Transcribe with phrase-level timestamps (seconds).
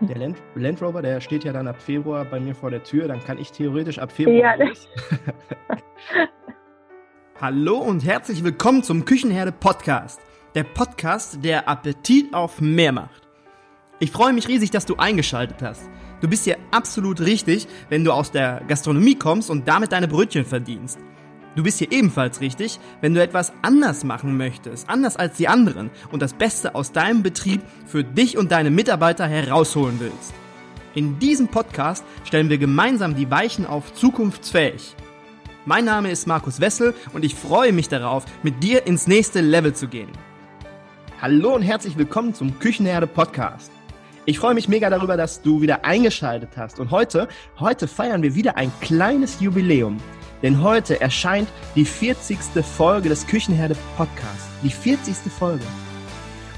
[0.00, 3.08] Der Land, Land, Rover, der steht ja dann ab Februar bei mir vor der Tür.
[3.08, 4.56] Dann kann ich theoretisch ab Februar.
[4.56, 4.56] Ja,
[7.40, 10.20] Hallo und herzlich willkommen zum Küchenherde Podcast.
[10.54, 13.28] Der Podcast, der Appetit auf mehr macht.
[13.98, 15.90] Ich freue mich riesig, dass du eingeschaltet hast.
[16.20, 20.44] Du bist hier absolut richtig, wenn du aus der Gastronomie kommst und damit deine Brötchen
[20.44, 21.00] verdienst.
[21.58, 25.90] Du bist hier ebenfalls richtig, wenn du etwas anders machen möchtest, anders als die anderen
[26.12, 30.34] und das Beste aus deinem Betrieb für dich und deine Mitarbeiter herausholen willst.
[30.94, 34.94] In diesem Podcast stellen wir gemeinsam die Weichen auf zukunftsfähig.
[35.64, 39.74] Mein Name ist Markus Wessel und ich freue mich darauf, mit dir ins nächste Level
[39.74, 40.12] zu gehen.
[41.20, 43.72] Hallo und herzlich willkommen zum Küchenherde Podcast.
[44.26, 47.26] Ich freue mich mega darüber, dass du wieder eingeschaltet hast und heute,
[47.58, 49.96] heute feiern wir wieder ein kleines Jubiläum.
[50.42, 52.38] Denn heute erscheint die 40.
[52.64, 54.48] Folge des Küchenherde Podcasts.
[54.62, 55.16] Die 40.
[55.32, 55.64] Folge.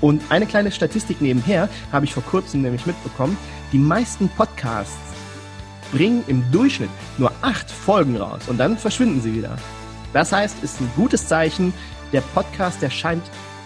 [0.00, 3.36] Und eine kleine Statistik nebenher habe ich vor kurzem nämlich mitbekommen.
[3.72, 4.96] Die meisten Podcasts
[5.92, 9.56] bringen im Durchschnitt nur acht Folgen raus und dann verschwinden sie wieder.
[10.12, 11.72] Das heißt, ist ein gutes Zeichen.
[12.12, 13.22] Der Podcast, der scheint,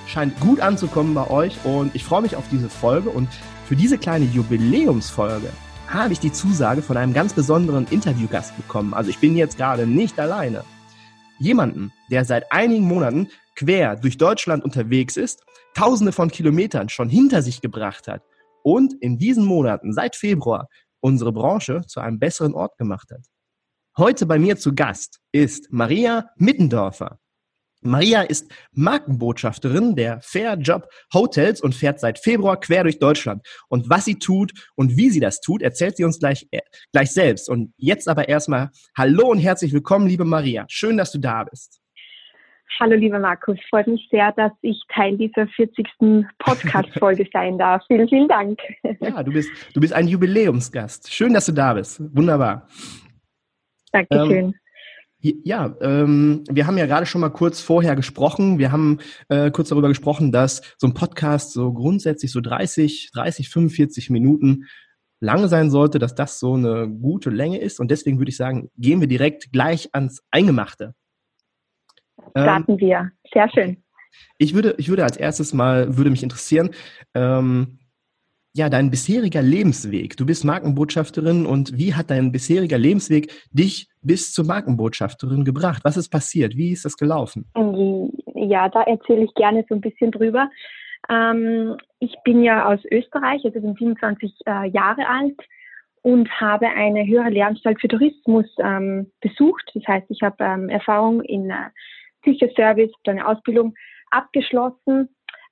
[0.06, 3.28] scheint gut anzukommen bei euch und ich freue mich auf diese Folge und
[3.66, 5.50] für diese kleine Jubiläumsfolge
[5.95, 8.95] habe ich die Zusage von einem ganz besonderen Interviewgast bekommen.
[8.95, 10.64] Also ich bin jetzt gerade nicht alleine.
[11.39, 17.42] Jemanden, der seit einigen Monaten quer durch Deutschland unterwegs ist, tausende von Kilometern schon hinter
[17.42, 18.22] sich gebracht hat
[18.65, 20.69] und in diesen Monaten seit Februar
[21.00, 23.27] unsere Branche zu einem besseren Ort gemacht hat.
[23.97, 27.20] Heute bei mir zu Gast ist Maria Mittendorfer.
[27.86, 33.46] Maria ist Markenbotschafterin der Fair Job Hotels und fährt seit Februar quer durch Deutschland.
[33.68, 36.60] Und was sie tut und wie sie das tut, erzählt sie uns gleich, äh,
[36.92, 37.50] gleich selbst.
[37.50, 40.64] Und jetzt aber erstmal Hallo und herzlich willkommen, liebe Maria.
[40.68, 41.82] Schön, dass du da bist.
[42.80, 43.58] Hallo, lieber Markus.
[43.68, 45.86] Freut mich sehr, dass ich Teil dieser 40.
[46.38, 47.82] Podcast-Folge sein darf.
[47.86, 48.58] Vielen, vielen Dank.
[49.00, 51.12] Ja, du bist, du bist ein Jubiläumsgast.
[51.12, 52.00] Schön, dass du da bist.
[52.16, 52.66] Wunderbar.
[53.92, 54.46] Dankeschön.
[54.46, 54.54] Ähm,
[55.25, 58.59] ja, ähm, wir haben ja gerade schon mal kurz vorher gesprochen.
[58.59, 58.98] Wir haben
[59.28, 64.65] äh, kurz darüber gesprochen, dass so ein Podcast so grundsätzlich so 30, 30, 45 Minuten
[65.21, 67.81] lang sein sollte, dass das so eine gute Länge ist.
[67.81, 70.94] Und deswegen würde ich sagen, gehen wir direkt gleich ans Eingemachte.
[72.37, 73.10] Starten ähm, wir.
[73.32, 73.82] Sehr schön.
[74.37, 76.71] Ich würde, ich würde als erstes mal, würde mich interessieren,
[77.15, 77.78] ähm,
[78.56, 80.16] ja, dein bisheriger Lebensweg.
[80.16, 85.82] Du bist Markenbotschafterin und wie hat dein bisheriger Lebensweg dich bis zur Markenbotschafterin gebracht?
[85.84, 86.56] Was ist passiert?
[86.56, 87.47] Wie ist das gelaufen?
[88.37, 90.48] Ja, da erzähle ich gerne so ein bisschen drüber.
[91.10, 95.41] Ähm, ich bin ja aus Österreich, also bin 27 äh, Jahre alt
[96.03, 99.69] und habe eine höhere Lehranstalt für Tourismus ähm, besucht.
[99.75, 101.71] Das heißt, ich habe ähm, Erfahrung in äh,
[102.22, 103.75] Kücheservice, eine Ausbildung
[104.12, 105.09] abgeschlossen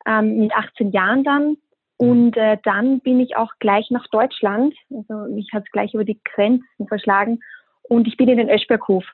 [0.06, 1.56] ähm, mit 18 Jahren dann
[2.02, 4.74] und äh, dann bin ich auch gleich nach Deutschland.
[4.90, 7.38] Also mich hat es gleich über die Grenzen verschlagen.
[7.82, 9.04] Und ich bin in den Öschberghof.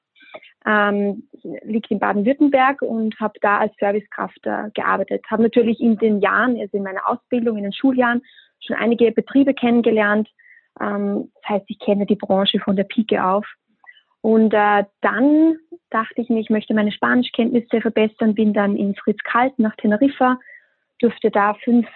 [0.64, 1.28] Ähm,
[1.64, 5.22] liegt in Baden-Württemberg und habe da als Servicekraft äh, gearbeitet.
[5.30, 8.22] Habe natürlich in den Jahren, also in meiner Ausbildung, in den Schuljahren,
[8.66, 10.26] schon einige Betriebe kennengelernt.
[10.80, 13.46] Ähm, das heißt, ich kenne die Branche von der Pike auf.
[14.22, 15.58] Und äh, dann
[15.90, 20.38] dachte ich mir, ich möchte meine Spanischkenntnisse verbessern, bin dann in Fritz-Kalt nach Teneriffa,
[21.00, 21.86] durfte da fünf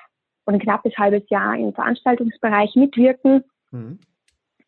[0.45, 3.45] und ein knappes halbes Jahr im Veranstaltungsbereich mitwirken.
[3.71, 3.99] Mhm.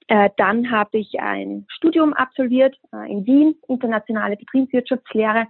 [0.07, 5.47] Äh, dann habe ich ein Studium absolviert äh, in Wien, internationale Betriebswirtschaftslehre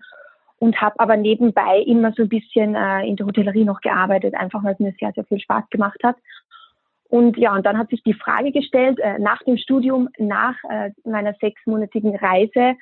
[0.58, 4.62] und habe aber nebenbei immer so ein bisschen äh, in der Hotellerie noch gearbeitet, einfach
[4.62, 6.16] weil es mir sehr, sehr viel Spaß gemacht hat.
[7.08, 10.90] Und ja, und dann hat sich die Frage gestellt, äh, nach dem Studium, nach äh,
[11.04, 12.76] meiner sechsmonatigen Reise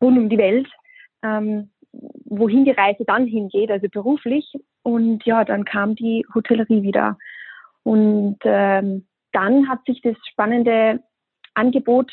[0.00, 0.68] rund um die Welt,
[1.22, 1.70] ähm,
[2.24, 4.52] wohin die Reise dann hingeht, also beruflich.
[4.86, 7.18] Und ja, dann kam die Hotellerie wieder.
[7.82, 11.00] Und ähm, dann hat sich das spannende
[11.54, 12.12] Angebot,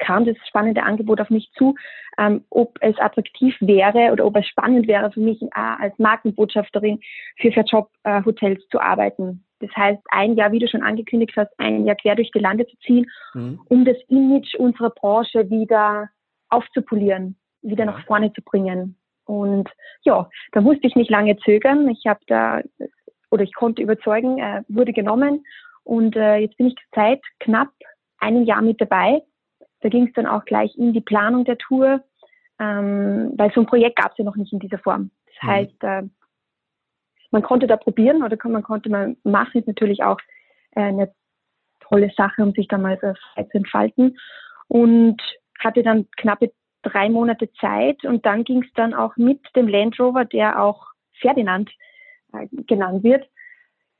[0.00, 1.76] kam das spannende Angebot auf mich zu,
[2.18, 6.98] ähm, ob es attraktiv wäre oder ob es spannend wäre für mich äh, als Markenbotschafterin
[7.36, 9.44] für Fairjob äh, Hotels zu arbeiten.
[9.60, 12.66] Das heißt, ein Jahr, wie du schon angekündigt hast, ein Jahr quer durch die Lande
[12.66, 13.60] zu ziehen, mhm.
[13.68, 16.08] um das Image unserer Branche wieder
[16.48, 18.96] aufzupolieren wieder nach vorne zu bringen.
[19.24, 19.68] Und
[20.02, 21.88] ja, da musste ich nicht lange zögern.
[21.88, 22.60] Ich habe da
[23.30, 25.44] oder ich konnte überzeugen, äh, wurde genommen
[25.84, 27.68] und äh, jetzt bin ich seit knapp
[28.18, 29.22] einem Jahr mit dabei.
[29.80, 32.02] Da ging es dann auch gleich in die Planung der Tour,
[32.58, 35.10] ähm, weil so ein Projekt gab es ja noch nicht in dieser Form.
[35.26, 35.46] Das mhm.
[35.48, 36.02] heißt, äh,
[37.30, 40.18] man konnte da probieren oder man konnte mal machen, ist natürlich auch
[40.72, 41.12] äh, eine
[41.80, 44.18] tolle Sache, um sich da mal so frei zu entfalten.
[44.68, 45.20] Und
[45.58, 49.98] hatte dann knappe drei Monate Zeit und dann ging es dann auch mit dem Land
[49.98, 50.86] Rover, der auch
[51.20, 51.70] Ferdinand
[52.32, 53.28] äh, genannt wird,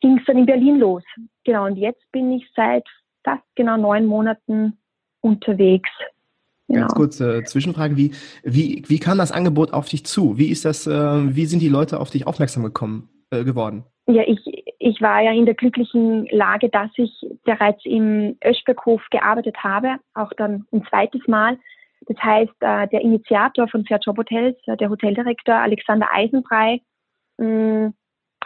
[0.00, 1.02] ging es dann in Berlin los.
[1.44, 2.86] Genau, und jetzt bin ich seit
[3.24, 4.78] fast genau neun Monaten
[5.20, 5.90] unterwegs.
[6.68, 6.82] Genau.
[6.82, 8.12] Ganz kurze Zwischenfrage, wie,
[8.44, 10.38] wie, wie kam das Angebot auf dich zu?
[10.38, 10.92] Wie ist das, äh,
[11.34, 13.84] wie sind die Leute auf dich aufmerksam gekommen, äh, geworden?
[14.06, 14.40] Ja, ich,
[14.78, 17.12] ich war ja in der glücklichen Lage, dass ich
[17.44, 21.58] bereits im Öschberghof gearbeitet habe, auch dann ein zweites Mal.
[22.06, 26.80] Das heißt, äh, der Initiator von Fair Job Hotels, äh, der Hoteldirektor Alexander Eisenbrei,
[27.38, 27.92] mh,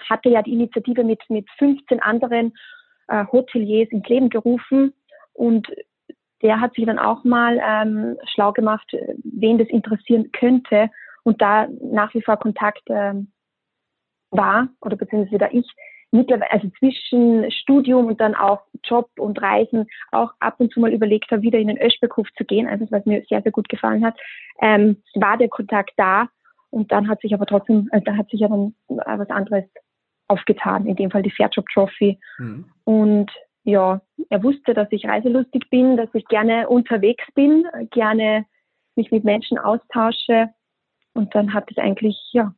[0.08, 2.52] hatte ja die Initiative mit, mit 15 anderen
[3.08, 4.92] äh, Hoteliers ins Leben gerufen.
[5.32, 5.68] Und
[6.42, 8.90] der hat sich dann auch mal ähm, schlau gemacht,
[9.22, 10.90] wen das interessieren könnte
[11.22, 13.32] und da nach wie vor Kontakt ähm,
[14.30, 15.66] war oder beziehungsweise da ich
[16.14, 20.92] mittlerweile, also zwischen Studium und dann auch Job und Reisen auch ab und zu mal
[20.92, 24.04] überlegt habe, wieder in den Öschberghof zu gehen, also was mir sehr, sehr gut gefallen
[24.04, 24.18] hat,
[24.60, 26.28] ähm, war der Kontakt da
[26.70, 29.64] und dann hat sich aber trotzdem, also da hat sich ja dann was anderes
[30.28, 32.18] aufgetan, in dem Fall die Fairjob Trophy.
[32.38, 32.64] Mhm.
[32.84, 33.30] Und
[33.64, 34.00] ja,
[34.30, 38.44] er wusste, dass ich reiselustig bin, dass ich gerne unterwegs bin, gerne
[38.96, 40.50] mich mit Menschen austausche.
[41.14, 42.52] Und dann hat es eigentlich, ja,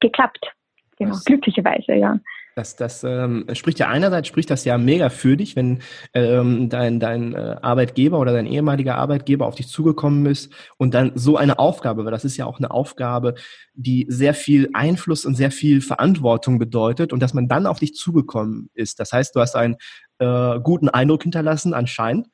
[0.00, 0.52] geklappt.
[0.96, 2.18] Genau, das, glücklicherweise, ja.
[2.60, 5.80] Das, das ähm, spricht ja einerseits spricht das ja mega für dich, wenn
[6.12, 11.12] ähm, dein, dein äh, Arbeitgeber oder dein ehemaliger Arbeitgeber auf dich zugekommen ist und dann
[11.14, 13.34] so eine Aufgabe, weil das ist ja auch eine Aufgabe,
[13.72, 17.94] die sehr viel Einfluss und sehr viel Verantwortung bedeutet und dass man dann auf dich
[17.94, 19.00] zugekommen ist.
[19.00, 19.76] Das heißt, du hast einen
[20.18, 22.28] äh, guten Eindruck hinterlassen anscheinend.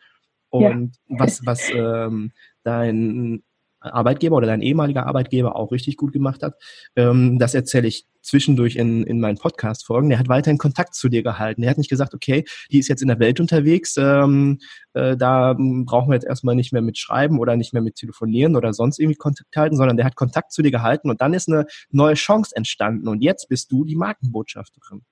[0.49, 1.19] Und ja.
[1.20, 2.32] was, was ähm,
[2.64, 3.44] dein
[3.94, 6.54] Arbeitgeber oder dein ehemaliger Arbeitgeber auch richtig gut gemacht hat.
[6.96, 10.08] Ähm, das erzähle ich zwischendurch in, in meinen Podcast-Folgen.
[10.08, 11.62] Der hat weiterhin Kontakt zu dir gehalten.
[11.62, 14.58] Der hat nicht gesagt, okay, die ist jetzt in der Welt unterwegs, ähm,
[14.94, 18.56] äh, da brauchen wir jetzt erstmal nicht mehr mit schreiben oder nicht mehr mit telefonieren
[18.56, 21.48] oder sonst irgendwie Kontakt halten, sondern der hat Kontakt zu dir gehalten und dann ist
[21.48, 25.02] eine neue Chance entstanden und jetzt bist du die Markenbotschafterin.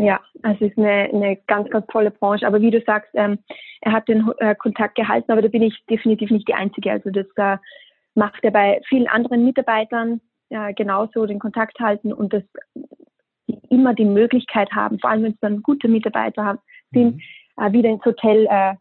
[0.00, 2.46] Ja, also es ist eine, eine ganz, ganz tolle Branche.
[2.46, 3.38] Aber wie du sagst, ähm,
[3.82, 6.90] er hat den äh, Kontakt gehalten, aber da bin ich definitiv nicht die Einzige.
[6.90, 7.58] Also das äh,
[8.14, 10.20] macht er bei vielen anderen Mitarbeitern
[10.50, 12.42] äh, genauso, den Kontakt halten und das
[13.48, 16.58] die immer die Möglichkeit haben, vor allem wenn es dann gute Mitarbeiter haben,
[16.92, 17.20] sind,
[17.56, 17.72] mhm.
[17.72, 18.74] wieder ins Hotel äh,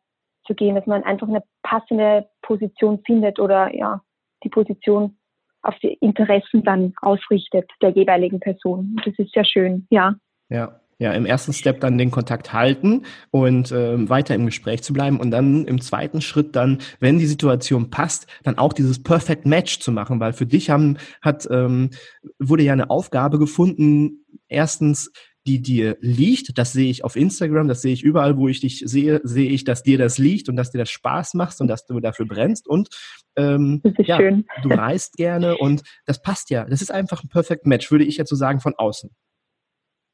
[0.46, 4.02] zu gehen, dass man einfach eine passende Position findet oder ja,
[4.44, 5.18] die Position
[5.62, 8.96] auf die Interessen dann ausrichtet der jeweiligen Person.
[9.04, 10.16] Das ist sehr schön, ja.
[10.50, 14.92] Ja, ja, im ersten Step dann den Kontakt halten und ähm, weiter im Gespräch zu
[14.92, 19.46] bleiben und dann im zweiten Schritt dann, wenn die Situation passt, dann auch dieses Perfect
[19.46, 21.92] Match zu machen, weil für dich haben, hat, ähm,
[22.38, 25.12] wurde ja eine Aufgabe gefunden, erstens,
[25.48, 28.84] die dir liegt, das sehe ich auf Instagram, das sehe ich überall, wo ich dich
[28.86, 31.86] sehe, sehe ich, dass dir das liegt und dass dir das Spaß macht und dass
[31.86, 32.90] du dafür brennst und
[33.38, 34.46] ähm, ja, schön.
[34.64, 36.66] du reist gerne und das passt ja.
[36.66, 39.12] Das ist einfach ein Perfect Match, würde ich jetzt so sagen, von außen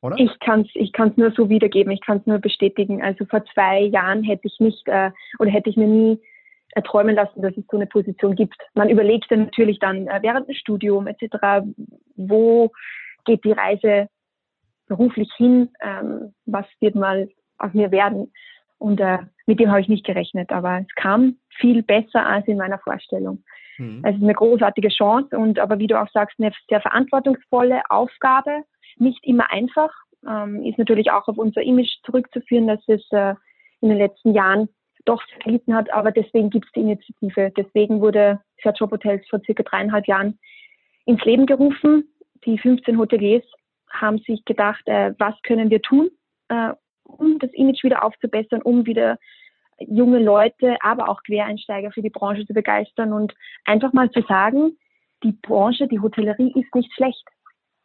[0.05, 0.17] oder?
[0.17, 3.01] Ich kann es ich kann's nur so wiedergeben, ich kann es nur bestätigen.
[3.01, 6.19] Also vor zwei Jahren hätte ich nicht äh, oder hätte ich mir nie
[6.71, 8.55] erträumen lassen, dass es so eine Position gibt.
[8.73, 11.65] Man überlegt dann natürlich dann äh, während dem Studium etc.,
[12.15, 12.71] wo
[13.25, 14.07] geht die Reise
[14.87, 18.31] beruflich hin, ähm, was wird mal aus mir werden.
[18.77, 22.57] Und äh, mit dem habe ich nicht gerechnet, aber es kam viel besser als in
[22.57, 23.43] meiner Vorstellung.
[23.77, 24.01] Mhm.
[24.03, 28.63] Es ist eine großartige Chance und aber wie du auch sagst, eine sehr verantwortungsvolle Aufgabe
[28.97, 29.91] nicht immer einfach.
[30.27, 33.35] Ähm, ist natürlich auch auf unser Image zurückzuführen, dass es äh,
[33.81, 34.69] in den letzten Jahren
[35.05, 37.51] doch gelitten hat, aber deswegen gibt es die Initiative.
[37.55, 40.39] Deswegen wurde Fair Job Hotels vor circa dreieinhalb Jahren
[41.05, 42.09] ins Leben gerufen.
[42.45, 43.43] Die 15 Hoteliers
[43.89, 46.09] haben sich gedacht, äh, was können wir tun,
[46.49, 46.71] äh,
[47.03, 49.17] um das Image wieder aufzubessern, um wieder
[49.79, 53.33] junge Leute, aber auch Quereinsteiger für die Branche zu begeistern und
[53.65, 54.77] einfach mal zu sagen,
[55.23, 57.23] die Branche, die Hotellerie ist nicht schlecht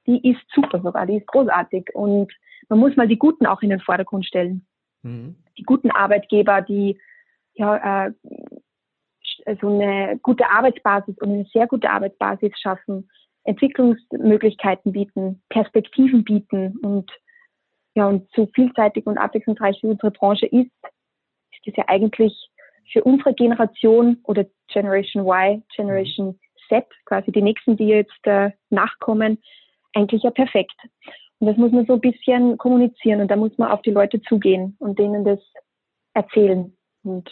[0.07, 1.91] die ist super sogar, die ist großartig.
[1.95, 2.33] Und
[2.69, 4.67] man muss mal die Guten auch in den Vordergrund stellen.
[5.03, 5.37] Mhm.
[5.59, 6.99] Die guten Arbeitgeber, die
[7.55, 8.13] ja äh,
[9.61, 13.09] so eine gute Arbeitsbasis und eine sehr gute Arbeitsbasis schaffen,
[13.45, 17.11] Entwicklungsmöglichkeiten bieten, Perspektiven bieten und
[17.95, 20.71] ja, und so vielseitig und abwechslungsreich wie unsere Branche ist,
[21.53, 22.33] ist es ja eigentlich
[22.93, 26.39] für unsere Generation oder Generation Y, Generation
[26.69, 29.43] Z, quasi die nächsten, die jetzt äh, nachkommen,
[29.95, 30.77] eigentlich ja perfekt.
[31.39, 34.21] Und das muss man so ein bisschen kommunizieren und da muss man auf die Leute
[34.23, 35.41] zugehen und denen das
[36.15, 37.31] erzählen und,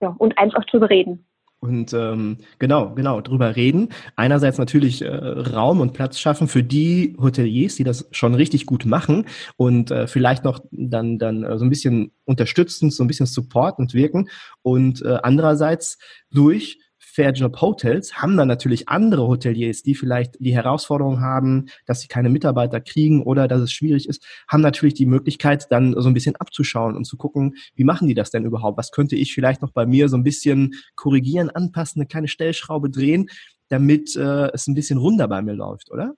[0.00, 1.26] ja, und einfach drüber reden.
[1.64, 3.88] Und ähm, genau, genau, drüber reden.
[4.16, 8.84] Einerseits natürlich äh, Raum und Platz schaffen für die Hoteliers, die das schon richtig gut
[8.84, 9.24] machen
[9.56, 13.94] und äh, vielleicht noch dann, dann äh, so ein bisschen unterstützend, so ein bisschen supportend
[13.94, 14.28] wirken.
[14.60, 15.96] Und äh, andererseits
[16.30, 16.78] durch
[17.14, 22.28] Fairjob Hotels haben dann natürlich andere Hoteliers, die vielleicht die Herausforderung haben, dass sie keine
[22.28, 26.34] Mitarbeiter kriegen oder dass es schwierig ist, haben natürlich die Möglichkeit, dann so ein bisschen
[26.36, 28.78] abzuschauen und zu gucken, wie machen die das denn überhaupt?
[28.78, 32.90] Was könnte ich vielleicht noch bei mir so ein bisschen korrigieren, anpassen, eine kleine Stellschraube
[32.90, 33.28] drehen,
[33.68, 36.14] damit äh, es ein bisschen runder bei mir läuft, oder?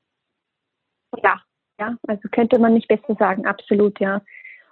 [1.23, 1.43] Ja,
[1.79, 4.23] ja, also könnte man nicht besser sagen, absolut, ja.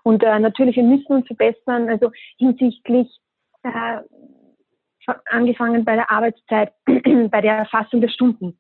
[0.03, 3.09] Und äh, natürlich, wir müssen uns verbessern, also hinsichtlich
[3.63, 4.01] äh,
[5.27, 8.59] angefangen bei der Arbeitszeit, bei der Erfassung der Stunden.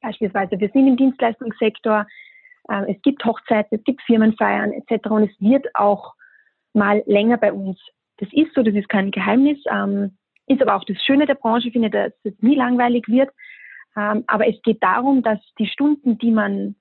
[0.00, 2.06] Beispielsweise, wir sind im Dienstleistungssektor,
[2.68, 5.08] äh, es gibt Hochzeiten, es gibt Firmenfeiern etc.
[5.10, 6.14] Und es wird auch
[6.72, 7.80] mal länger bei uns.
[8.18, 11.70] Das ist so, das ist kein Geheimnis, ähm, ist aber auch das Schöne der Branche,
[11.70, 13.30] finde, dass es nie langweilig wird.
[13.96, 16.76] Ähm, aber es geht darum, dass die Stunden, die man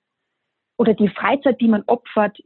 [0.77, 2.37] oder die Freizeit, die man opfert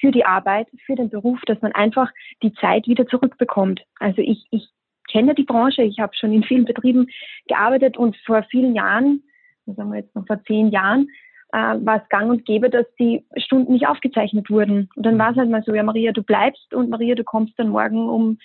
[0.00, 2.10] für die Arbeit, für den Beruf, dass man einfach
[2.42, 3.82] die Zeit wieder zurückbekommt.
[3.98, 4.68] Also ich, ich
[5.10, 7.08] kenne die Branche, ich habe schon in vielen Betrieben
[7.48, 9.22] gearbeitet und vor vielen Jahren,
[9.66, 11.08] sagen wir jetzt noch vor zehn Jahren,
[11.52, 14.88] äh, war es gang und gäbe, dass die Stunden nicht aufgezeichnet wurden.
[14.96, 17.58] Und dann war es halt mal so, ja Maria, du bleibst und Maria, du kommst
[17.58, 18.38] dann morgen um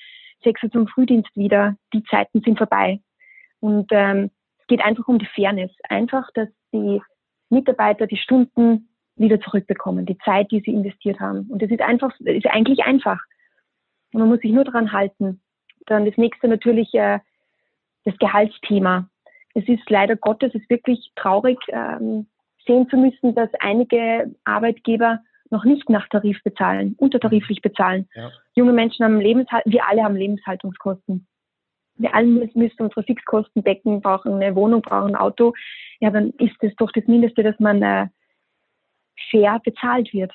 [0.44, 1.76] sechs Uhr zum Frühdienst wieder.
[1.94, 3.02] Die Zeiten sind vorbei.
[3.60, 5.72] Und ähm, es geht einfach um die Fairness.
[5.90, 7.02] Einfach, dass die
[7.50, 11.48] Mitarbeiter die Stunden wieder zurückbekommen, die Zeit, die sie investiert haben.
[11.50, 13.20] Und das ist einfach, ist eigentlich einfach.
[14.14, 15.42] Und man muss sich nur daran halten.
[15.88, 17.20] Dann das nächste natürlich äh,
[18.04, 19.10] das Gehaltsthema.
[19.54, 22.28] Es ist leider Gottes, es ist wirklich traurig, ähm,
[22.66, 25.20] sehen zu müssen, dass einige Arbeitgeber
[25.50, 28.08] noch nicht nach Tarif bezahlen, untertariflich bezahlen.
[28.16, 28.32] Ja.
[28.56, 31.28] Junge Menschen haben Lebenshalt, wir alle haben Lebenshaltungskosten.
[31.96, 35.54] Wir alle müssen unsere Fixkosten decken, brauchen eine Wohnung, brauchen ein Auto.
[36.00, 38.08] Ja, dann ist es doch das Mindeste, dass man äh,
[39.30, 40.32] fair bezahlt wird.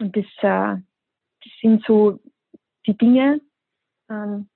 [0.00, 0.82] Und das, äh,
[1.44, 2.18] das sind so
[2.86, 3.40] die Dinge,
[4.10, 4.48] ähm,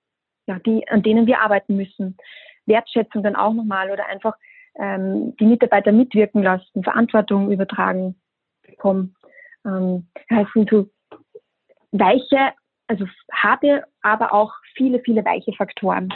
[0.46, 2.16] ja, die, an denen wir arbeiten müssen.
[2.66, 4.34] Wertschätzung dann auch nochmal oder einfach
[4.76, 8.14] ähm, die Mitarbeiter mitwirken lassen, Verantwortung übertragen
[8.62, 9.14] bekommen.
[9.64, 10.88] Ähm, ja, es sind so
[11.90, 12.52] weiche,
[12.86, 16.12] also harte, aber auch viele, viele weiche Faktoren,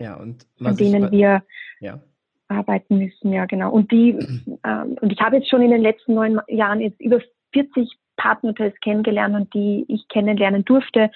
[0.00, 1.42] ja, und an denen wir
[1.80, 2.00] ja.
[2.48, 3.32] arbeiten müssen.
[3.32, 3.70] Ja, genau.
[3.70, 4.10] Und die,
[4.64, 7.20] ähm, und ich habe jetzt schon in den letzten neun Jahren jetzt über
[7.52, 11.10] 40 Partnerhotels kennengelernt und die ich kennenlernen durfte,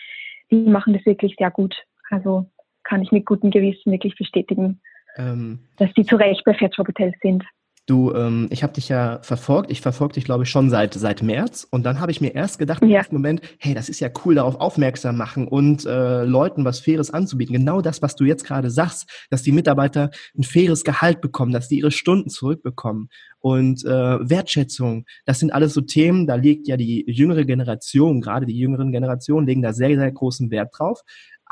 [0.51, 1.75] die machen das wirklich sehr gut.
[2.11, 2.51] Also
[2.85, 4.81] kann ich mit gutem Gewissen wirklich bestätigen,
[5.17, 7.45] ähm, dass die zu Recht bei Fairjob Hotels sind.
[7.87, 9.71] Du, ähm, ich habe dich ja verfolgt.
[9.71, 11.69] Ich verfolge dich, glaube ich, schon seit seit März.
[11.71, 12.97] Und dann habe ich mir erst gedacht, im ja.
[12.99, 17.11] ersten Moment, hey, das ist ja cool, darauf aufmerksam machen und äh, Leuten was Faires
[17.11, 17.55] anzubieten.
[17.55, 21.69] Genau das, was du jetzt gerade sagst, dass die Mitarbeiter ein faires Gehalt bekommen, dass
[21.69, 23.91] die ihre Stunden zurückbekommen und äh,
[24.31, 25.05] Wertschätzung.
[25.27, 29.47] Das sind alles so Themen, da legt ja die jüngere Generation, gerade die jüngeren Generationen,
[29.47, 31.03] legen da sehr, sehr großen Wert drauf.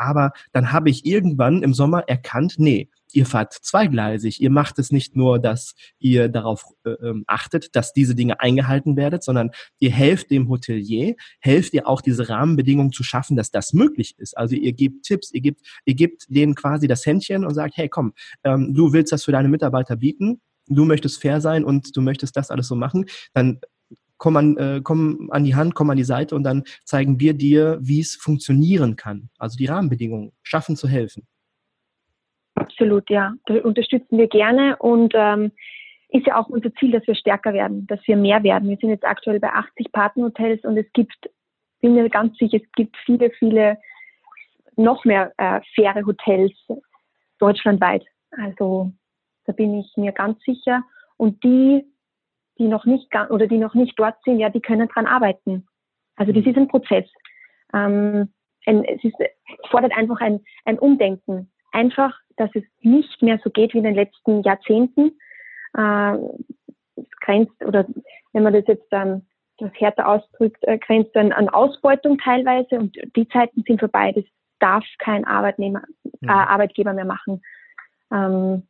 [0.02, 4.40] Aber dann habe ich irgendwann im Sommer erkannt, nee, ihr fahrt zweigleisig.
[4.40, 8.96] Ihr macht es nicht nur, dass ihr darauf äh, ähm, achtet, dass diese Dinge eingehalten
[8.96, 13.72] werden, sondern ihr helft dem Hotelier, helft ihr auch diese Rahmenbedingungen zu schaffen, dass das
[13.72, 14.36] möglich ist.
[14.36, 17.88] Also ihr gebt Tipps, ihr gebt, ihr gebt denen quasi das Händchen und sagt, hey,
[17.88, 18.12] komm,
[18.44, 22.36] ähm, du willst das für deine Mitarbeiter bieten, du möchtest fair sein und du möchtest
[22.36, 23.60] das alles so machen, dann
[24.22, 27.34] komm an, äh, komm an die Hand, komm an die Seite und dann zeigen wir
[27.34, 29.30] dir, wie es funktionieren kann.
[29.36, 31.26] Also die Rahmenbedingungen schaffen zu helfen.
[32.54, 33.34] Absolut, ja.
[33.46, 35.50] Da unterstützen wir gerne und ähm,
[36.10, 38.68] ist ja auch unser Ziel, dass wir stärker werden, dass wir mehr werden.
[38.68, 41.28] Wir sind jetzt aktuell bei 80 Partnerhotels und es gibt,
[41.80, 43.76] bin mir ganz sicher, es gibt viele, viele
[44.76, 46.52] noch mehr äh, faire Hotels
[47.40, 48.04] deutschlandweit.
[48.30, 48.92] Also
[49.46, 50.84] da bin ich mir ganz sicher.
[51.16, 51.84] Und die,
[52.62, 55.66] die noch nicht oder die noch nicht dort sind, ja, die können dran arbeiten.
[56.16, 56.50] Also das mhm.
[56.50, 57.06] ist ein Prozess.
[57.74, 58.32] Ähm,
[58.64, 59.16] es ist,
[59.70, 61.50] fordert einfach ein, ein Umdenken.
[61.72, 65.18] Einfach dass es nicht mehr so geht wie in den letzten Jahrzehnten.
[65.76, 66.16] Äh,
[66.96, 67.86] es grenzt, oder
[68.32, 69.26] wenn man das jetzt ähm,
[69.58, 74.12] das härter ausdrückt, äh, grenzt dann an Ausbeutung teilweise und die Zeiten sind vorbei.
[74.12, 74.24] Das
[74.60, 75.82] darf kein Arbeitnehmer,
[76.22, 77.42] äh, Arbeitgeber mehr machen.
[78.12, 78.66] Ähm,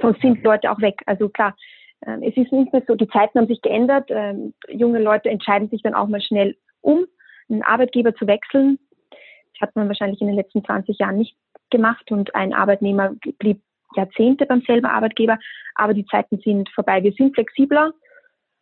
[0.00, 1.02] sonst sind Leute auch weg.
[1.06, 1.56] Also klar,
[2.00, 4.10] es ist nicht mehr so, die Zeiten haben sich geändert.
[4.10, 7.06] Ähm, junge Leute entscheiden sich dann auch mal schnell um,
[7.48, 8.78] einen Arbeitgeber zu wechseln.
[9.10, 11.36] Das hat man wahrscheinlich in den letzten 20 Jahren nicht
[11.70, 13.60] gemacht und ein Arbeitnehmer blieb
[13.94, 15.38] Jahrzehnte beim selben Arbeitgeber,
[15.74, 17.02] aber die Zeiten sind vorbei.
[17.02, 17.92] Wir sind flexibler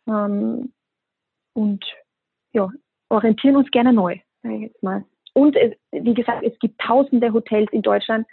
[0.07, 0.71] ähm,
[1.53, 1.83] und
[2.53, 2.69] ja,
[3.09, 5.03] orientieren uns gerne neu, sage ich jetzt mal.
[5.33, 8.25] Und es, wie gesagt, es gibt tausende Hotels in Deutschland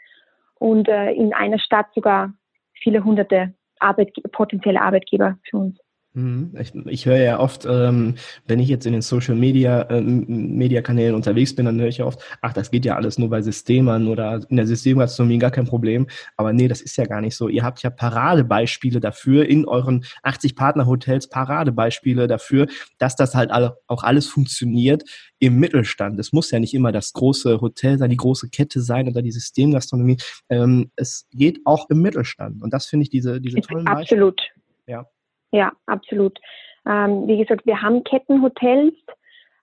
[0.54, 2.32] und äh, in einer Stadt sogar
[2.74, 3.52] viele hunderte
[3.82, 5.78] Arbeitge potenzielle Arbeitgeber für uns.
[6.14, 6.54] Mhm.
[6.60, 8.16] Ich, ich höre ja oft, ähm,
[8.46, 11.98] wenn ich jetzt in den Social Media ähm, Media Kanälen unterwegs bin, dann höre ich
[11.98, 15.50] ja oft, ach, das geht ja alles nur bei Systemern oder in der Systemgastronomie gar
[15.50, 16.06] kein Problem.
[16.36, 17.48] Aber nee, das ist ja gar nicht so.
[17.48, 22.66] Ihr habt ja Paradebeispiele dafür in euren 80 Partnerhotels, Paradebeispiele dafür,
[22.98, 25.04] dass das halt auch alles funktioniert
[25.38, 26.20] im Mittelstand.
[26.20, 29.32] Es muss ja nicht immer das große Hotel sein, die große Kette sein oder die
[29.32, 30.18] Systemgastronomie.
[30.50, 32.62] Ähm, es geht auch im Mittelstand.
[32.62, 34.36] Und das finde ich diese, diese tollen Absolut.
[34.36, 34.62] Beispiele.
[34.86, 35.06] Ja.
[35.52, 36.38] Ja, absolut.
[36.86, 38.94] Ähm, wie gesagt, wir haben Kettenhotels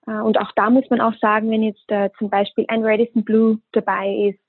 [0.07, 3.23] äh, und auch da muss man auch sagen, wenn jetzt äh, zum Beispiel ein Radisson
[3.23, 4.39] Blue dabei ist,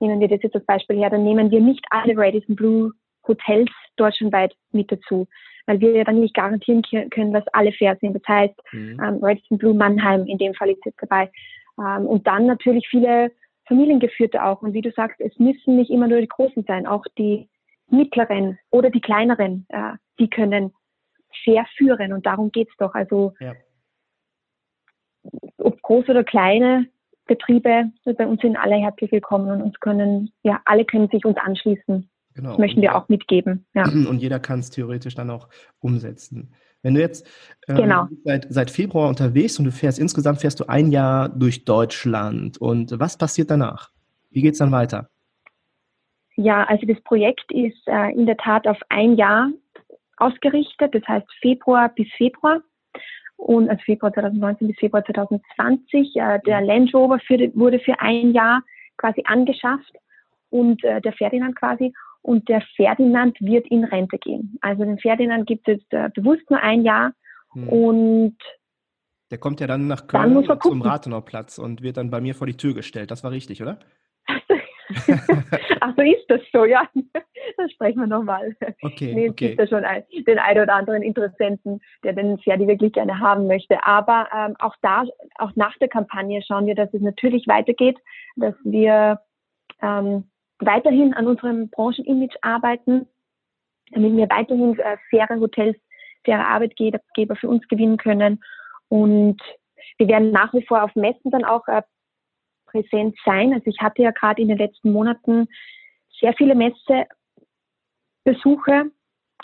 [0.00, 2.92] nehmen wir das jetzt als Beispiel her, dann nehmen wir nicht alle Radisson Blue
[3.26, 5.26] Hotels deutschlandweit mit dazu,
[5.66, 8.14] weil wir ja dann nicht garantieren können, dass alle fair sind.
[8.14, 9.00] Das heißt, mhm.
[9.04, 11.30] ähm, Radisson Blue Mannheim in dem Fall ist jetzt dabei.
[11.78, 13.32] Ähm, und dann natürlich viele
[13.66, 14.62] Familiengeführte auch.
[14.62, 17.48] Und wie du sagst, es müssen nicht immer nur die Großen sein, auch die
[17.90, 20.72] mittleren oder die kleineren, äh, die können
[21.44, 22.94] fair führen und darum geht's doch.
[22.94, 23.54] Also ja.
[25.58, 26.86] ob groß oder kleine
[27.26, 31.36] Betriebe, bei uns sind alle herzlich willkommen und uns können, ja, alle können sich uns
[31.36, 32.08] anschließen.
[32.34, 32.50] Genau.
[32.50, 33.66] Das möchten wir auch mitgeben.
[33.74, 33.84] Ja.
[34.08, 35.48] Und jeder kann es theoretisch dann auch
[35.80, 36.54] umsetzen.
[36.82, 37.26] Wenn du jetzt
[37.66, 38.06] ähm, genau.
[38.22, 42.98] seit, seit Februar unterwegs und du fährst, insgesamt fährst du ein Jahr durch Deutschland und
[43.00, 43.90] was passiert danach?
[44.30, 45.10] Wie geht es dann weiter?
[46.36, 49.50] Ja, also das Projekt ist äh, in der Tat auf ein Jahr
[50.20, 52.60] ausgerichtet, das heißt Februar bis Februar
[53.36, 56.16] und also Februar 2019 bis Februar 2020.
[56.16, 58.62] Äh, der Land Rover für, wurde für ein Jahr
[58.96, 59.92] quasi angeschafft
[60.50, 64.58] und äh, der Ferdinand quasi und der Ferdinand wird in Rente gehen.
[64.60, 67.12] Also den Ferdinand gibt es äh, bewusst nur ein Jahr
[67.52, 67.68] hm.
[67.68, 68.36] und
[69.30, 72.46] der kommt ja dann nach Köln dann zum Rathenauplatz und wird dann bei mir vor
[72.46, 73.10] die Tür gestellt.
[73.10, 73.78] Das war richtig, oder?
[75.80, 76.88] Ach so ist das so, ja.
[77.56, 78.54] Das sprechen wir nochmal.
[78.82, 79.48] Okay, nee, es okay.
[79.48, 83.46] gibt ja schon ein, den einen oder anderen Interessenten, der den Pferde wirklich gerne haben
[83.46, 83.84] möchte.
[83.86, 85.04] Aber ähm, auch da,
[85.36, 87.96] auch nach der Kampagne schauen wir, dass es natürlich weitergeht,
[88.36, 89.20] dass wir
[89.82, 90.24] ähm,
[90.58, 93.06] weiterhin an unserem Branchenimage arbeiten,
[93.92, 95.76] damit wir weiterhin äh, faire Hotels,
[96.24, 97.00] faire Arbeitgeber
[97.36, 98.42] für uns gewinnen können.
[98.88, 99.40] Und
[99.98, 101.82] wir werden nach wie vor auf Messen dann auch äh,
[102.70, 103.52] präsent sein.
[103.52, 105.48] Also ich hatte ja gerade in den letzten Monaten
[106.20, 107.08] sehr viele Messebesuche,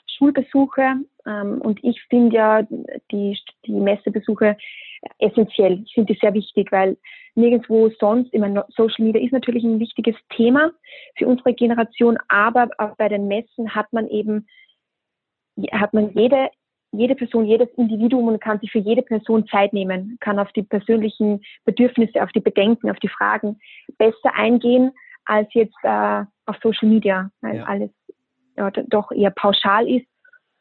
[0.07, 2.63] Schulbesuche ähm, und ich finde ja
[3.11, 4.57] die, die Messebesuche
[5.19, 5.83] essentiell.
[5.85, 6.97] Ich finde die sehr wichtig, weil
[7.35, 10.71] nirgendwo sonst, immer Social Media ist natürlich ein wichtiges Thema
[11.17, 14.47] für unsere Generation, aber auch bei den Messen hat man eben
[15.73, 16.49] hat man jede
[16.99, 20.63] jede Person, jedes Individuum und kann sich für jede Person Zeit nehmen, kann auf die
[20.63, 23.59] persönlichen Bedürfnisse, auf die Bedenken, auf die Fragen
[23.99, 24.93] besser eingehen
[25.27, 27.65] als jetzt äh, auf Social Media, weil ja.
[27.65, 27.91] alles
[28.57, 30.07] ja, doch eher pauschal ist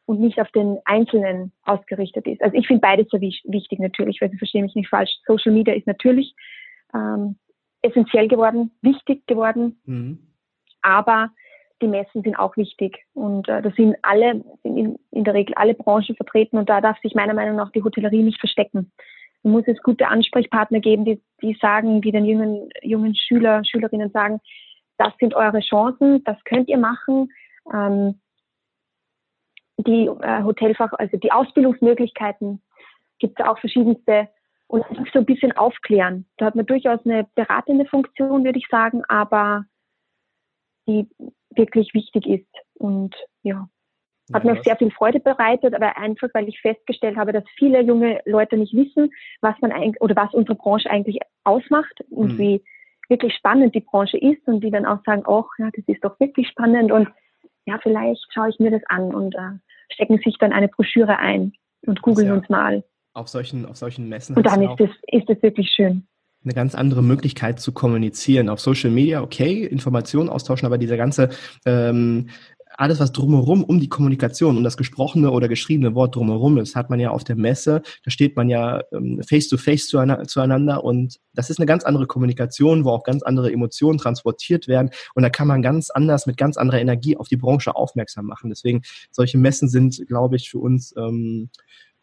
[0.06, 2.42] und nicht auf den Einzelnen ausgerichtet ist.
[2.42, 5.10] Also ich finde beides sehr wichtig natürlich, weil Sie verstehen mich nicht falsch.
[5.26, 6.34] Social Media ist natürlich
[6.94, 7.36] ähm,
[7.82, 10.18] essentiell geworden, wichtig geworden, mhm.
[10.82, 11.30] aber
[11.82, 13.04] die Messen sind auch wichtig.
[13.14, 16.80] Und äh, da sind alle, sind in, in, der Regel alle Branchen vertreten und da
[16.80, 18.92] darf sich meiner Meinung nach die Hotellerie nicht verstecken.
[19.42, 24.10] Man muss es gute Ansprechpartner geben, die, die sagen, die den jungen, jungen Schüler, Schülerinnen
[24.10, 24.40] sagen,
[24.96, 27.30] das sind eure Chancen, das könnt ihr machen.
[27.72, 28.20] Ähm,
[29.76, 32.62] die äh, Hotelfach, also die Ausbildungsmöglichkeiten
[33.18, 34.28] gibt es auch verschiedenste
[34.66, 36.26] und so ein bisschen aufklären.
[36.36, 39.64] Da hat man durchaus eine beratende Funktion, würde ich sagen, aber
[40.86, 41.08] die
[41.56, 42.48] wirklich wichtig ist.
[42.74, 43.68] Und ja,
[44.32, 47.82] hat ja, mir sehr viel Freude bereitet, aber einfach, weil ich festgestellt habe, dass viele
[47.82, 52.38] junge Leute nicht wissen, was man eigentlich oder was unsere Branche eigentlich ausmacht und mhm.
[52.38, 52.64] wie
[53.08, 56.18] wirklich spannend die Branche ist und die dann auch sagen, oh, ja, das ist doch
[56.20, 57.08] wirklich spannend und
[57.66, 59.58] ja, vielleicht schaue ich mir das an und äh,
[59.92, 61.52] stecken sich dann eine Broschüre ein
[61.86, 62.82] und googeln ja uns mal.
[63.12, 64.36] Auf solchen, auf solchen Messen.
[64.36, 66.06] Und dann ist es, ist es wirklich schön
[66.44, 68.48] eine ganz andere Möglichkeit zu kommunizieren.
[68.48, 71.30] Auf Social Media, okay, Informationen austauschen, aber dieser ganze
[71.64, 72.26] ähm,
[72.76, 76.90] alles, was drumherum um die Kommunikation, um das gesprochene oder geschriebene Wort drumherum ist, hat
[76.90, 81.20] man ja auf der Messe, da steht man ja ähm, face to face zueinander und
[81.34, 85.30] das ist eine ganz andere Kommunikation, wo auch ganz andere Emotionen transportiert werden und da
[85.30, 88.50] kann man ganz anders mit ganz anderer Energie auf die Branche aufmerksam machen.
[88.50, 91.50] Deswegen solche Messen sind, glaube ich, für uns ähm,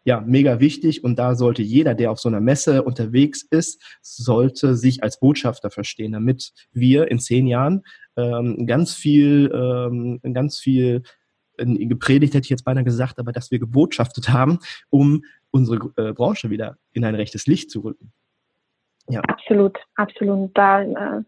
[0.04, 4.76] ja, mega wichtig und da sollte jeder, der auf so einer Messe unterwegs ist, sollte
[4.76, 7.84] sich als Botschafter verstehen, damit wir in zehn Jahren
[8.18, 11.04] ähm, ganz viel, ähm, ganz viel
[11.58, 14.60] äh, gepredigt, hätte ich jetzt beinahe gesagt, aber dass wir gebotschaftet haben,
[14.90, 18.12] um unsere äh, Branche wieder in ein rechtes Licht zu rücken.
[19.10, 19.22] Ja.
[19.22, 20.52] Absolut, absolut.
[20.56, 21.22] Da äh,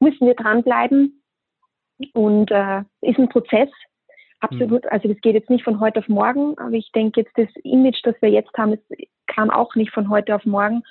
[0.00, 1.22] müssen wir dranbleiben
[2.14, 3.68] und äh, ist ein Prozess,
[4.40, 4.84] Absolut.
[4.84, 4.90] Mhm.
[4.90, 8.00] Also das geht jetzt nicht von heute auf morgen, aber ich denke jetzt das Image,
[8.04, 8.78] das wir jetzt haben,
[9.26, 10.82] kam auch nicht von heute auf morgen.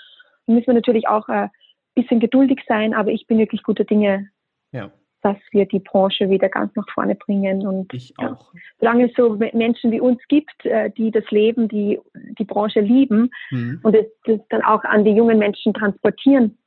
[0.46, 1.50] Da müssen wir natürlich auch ein
[1.96, 4.30] bisschen geduldig sein, aber ich bin wirklich guter Dinge,
[4.72, 4.92] ja.
[5.22, 7.66] dass wir die Branche wieder ganz nach vorne bringen.
[7.66, 8.54] Und ich auch.
[8.54, 12.00] Ja, solange es so Menschen wie uns gibt, äh, die das Leben, die
[12.38, 13.80] die Branche lieben mhm.
[13.84, 16.58] und das, das dann auch an die jungen Menschen transportieren,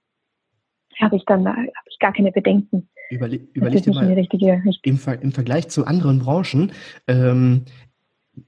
[0.98, 2.88] habe ich dann habe ich gar keine Bedenken.
[3.10, 4.08] Überle überleg dir mal,
[4.82, 6.70] im, Ver im, Vergleich zu anderen Branchen,
[7.08, 7.64] ähm,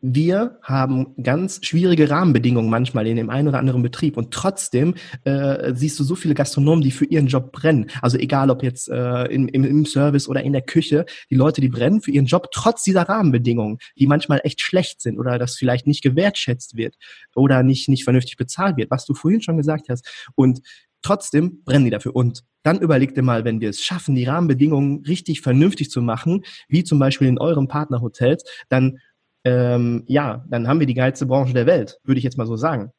[0.00, 5.74] wir haben ganz schwierige Rahmenbedingungen manchmal in dem einen oder anderen Betrieb und trotzdem äh,
[5.74, 7.90] siehst du so viele Gastronomen, die für ihren Job brennen.
[8.00, 11.68] Also egal ob jetzt äh, im, im, Service oder in der Küche, die Leute, die
[11.68, 15.86] brennen für ihren Job trotz dieser Rahmenbedingungen, die manchmal echt schlecht sind oder das vielleicht
[15.86, 16.96] nicht gewertschätzt wird
[17.34, 20.30] oder nicht nicht vernünftig bezahlt wird, was du vorhin schon gesagt hast.
[20.34, 20.60] Und
[21.02, 22.14] Trotzdem brennen die dafür.
[22.14, 26.44] Und dann überleg dir mal, wenn wir es schaffen, die Rahmenbedingungen richtig vernünftig zu machen,
[26.68, 28.98] wie zum Beispiel in euren Partnerhotels, dann
[29.44, 32.56] ähm, ja, dann haben wir die geilste Branche der Welt, würde ich jetzt mal so
[32.56, 32.92] sagen.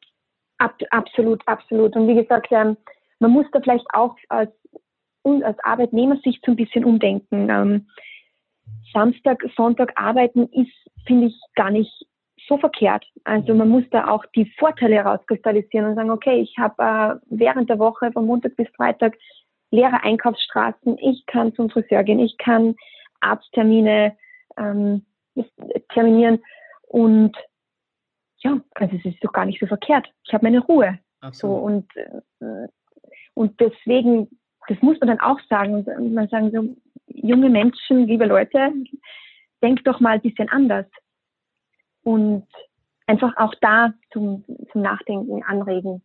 [0.58, 1.96] Ab, absolut, absolut.
[1.96, 2.76] Und wie gesagt, ähm,
[3.18, 4.50] man muss da vielleicht auch als,
[5.24, 7.48] als Arbeitnehmer sich so ein bisschen umdenken.
[7.50, 7.88] Ähm,
[8.92, 10.72] Samstag, Sonntag arbeiten ist,
[11.06, 11.92] finde ich, gar nicht
[12.46, 13.04] so verkehrt.
[13.24, 17.70] Also man muss da auch die Vorteile herauskristallisieren und sagen, okay, ich habe äh, während
[17.70, 19.16] der Woche von Montag bis Freitag
[19.70, 22.76] leere Einkaufsstraßen, ich kann zum Friseur gehen, ich kann
[23.20, 24.16] Arzttermine
[24.58, 25.04] ähm,
[25.92, 26.42] terminieren
[26.82, 27.36] und
[28.38, 30.06] ja, also es ist doch gar nicht so verkehrt.
[30.26, 30.98] Ich habe meine Ruhe.
[31.32, 32.68] So und äh,
[33.34, 34.28] und deswegen,
[34.68, 35.84] das muss man dann auch sagen.
[36.14, 38.72] Man sagen so, junge Menschen, liebe Leute,
[39.62, 40.86] denkt doch mal ein bisschen anders
[42.02, 42.46] und
[43.06, 46.02] einfach auch da zum, zum Nachdenken anregen.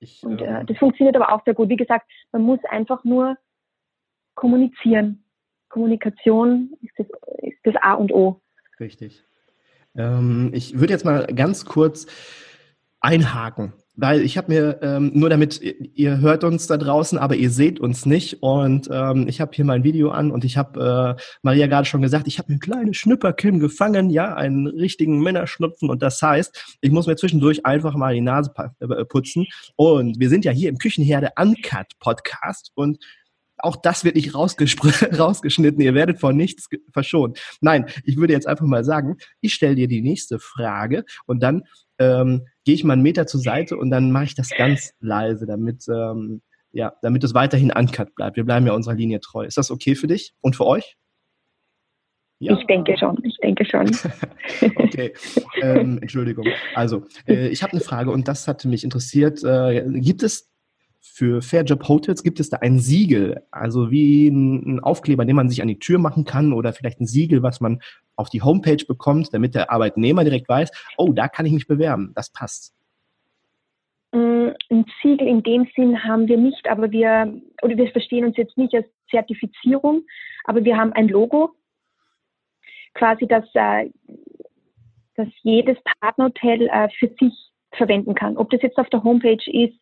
[0.00, 1.68] Ich, und äh, ähm, das funktioniert aber auch sehr gut.
[1.68, 3.36] Wie gesagt, man muss einfach nur
[4.34, 5.24] kommunizieren.
[5.76, 7.06] Kommunikation ist das,
[7.42, 8.40] ist das A und O.
[8.80, 9.22] Richtig.
[9.94, 12.06] Ähm, ich würde jetzt mal ganz kurz
[13.00, 17.50] einhaken weil ich habe mir ähm, nur damit ihr hört uns da draußen, aber ihr
[17.50, 21.22] seht uns nicht und ähm, ich habe hier mein Video an und ich habe äh,
[21.42, 25.88] Maria gerade schon gesagt, ich habe mir ein kleines Schnüpperkin gefangen, ja, einen richtigen Männerschnupfen
[25.88, 30.28] und das heißt, ich muss mir zwischendurch einfach mal die Nase äh, putzen und wir
[30.28, 32.98] sind ja hier im Küchenherde Uncut Podcast und
[33.58, 35.80] auch das wird nicht rausgeschnitten.
[35.80, 37.38] Ihr werdet von nichts verschont.
[37.60, 41.62] Nein, ich würde jetzt einfach mal sagen, ich stelle dir die nächste Frage und dann
[41.98, 45.46] ähm, gehe ich mal einen Meter zur Seite und dann mache ich das ganz leise,
[45.46, 46.42] damit, ähm,
[46.72, 48.36] ja, damit es weiterhin uncut bleibt.
[48.36, 49.44] Wir bleiben ja unserer Linie treu.
[49.44, 50.96] Ist das okay für dich und für euch?
[52.38, 52.58] Ja.
[52.58, 53.90] Ich denke schon, ich denke schon.
[54.76, 55.14] okay,
[55.62, 56.46] ähm, Entschuldigung.
[56.74, 59.42] Also, äh, ich habe eine Frage und das hatte mich interessiert.
[59.42, 60.50] Äh, gibt es
[61.14, 65.62] für Fairjob Hotels gibt es da ein Siegel, also wie ein Aufkleber, den man sich
[65.62, 67.80] an die Tür machen kann oder vielleicht ein Siegel, was man
[68.16, 72.12] auf die Homepage bekommt, damit der Arbeitnehmer direkt weiß, oh, da kann ich mich bewerben,
[72.14, 72.74] das passt.
[74.12, 78.36] Mm, ein Siegel in dem Sinn haben wir nicht, aber wir, oder wir verstehen uns
[78.36, 80.02] jetzt nicht als Zertifizierung,
[80.44, 81.54] aber wir haben ein Logo,
[82.94, 83.90] quasi, dass, äh,
[85.42, 87.32] jedes Partnerhotel äh, für sich
[87.72, 88.36] verwenden kann.
[88.36, 89.78] Ob das jetzt auf der Homepage ist,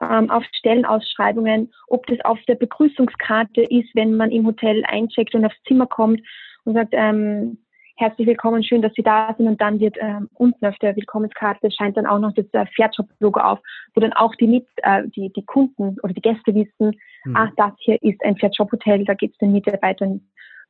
[0.00, 5.44] ähm, auf Stellenausschreibungen, ob das auf der Begrüßungskarte ist, wenn man im Hotel eincheckt und
[5.44, 6.20] aufs Zimmer kommt
[6.64, 7.58] und sagt, ähm,
[7.96, 9.46] herzlich willkommen, schön, dass Sie da sind.
[9.46, 13.40] Und dann wird ähm, unten auf der Willkommenskarte scheint dann auch noch das äh, Fairjob-Logo
[13.40, 13.58] auf,
[13.94, 17.36] wo dann auch die, Mit äh, die, die Kunden oder die Gäste wissen, mhm.
[17.36, 20.20] ah, das hier ist ein Fairjob-Hotel, da geht es den Mitarbeitern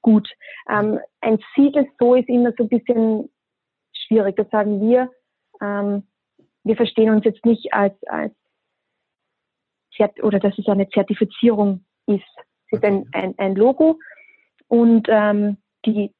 [0.03, 0.29] gut.
[0.71, 3.29] Ähm, ein Siegel so ist immer so ein bisschen
[3.93, 4.37] schwierig.
[4.37, 5.11] Das sagen wir.
[5.61, 6.05] Ähm,
[6.65, 8.33] wir verstehen uns jetzt nicht als, als
[10.23, 12.23] oder dass es eine Zertifizierung ist.
[12.71, 13.99] Es ist ein, ein, ein Logo
[14.69, 16.13] und ähm, die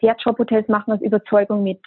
[0.00, 1.80] Fairjob-Hotels machen aus Überzeugung mit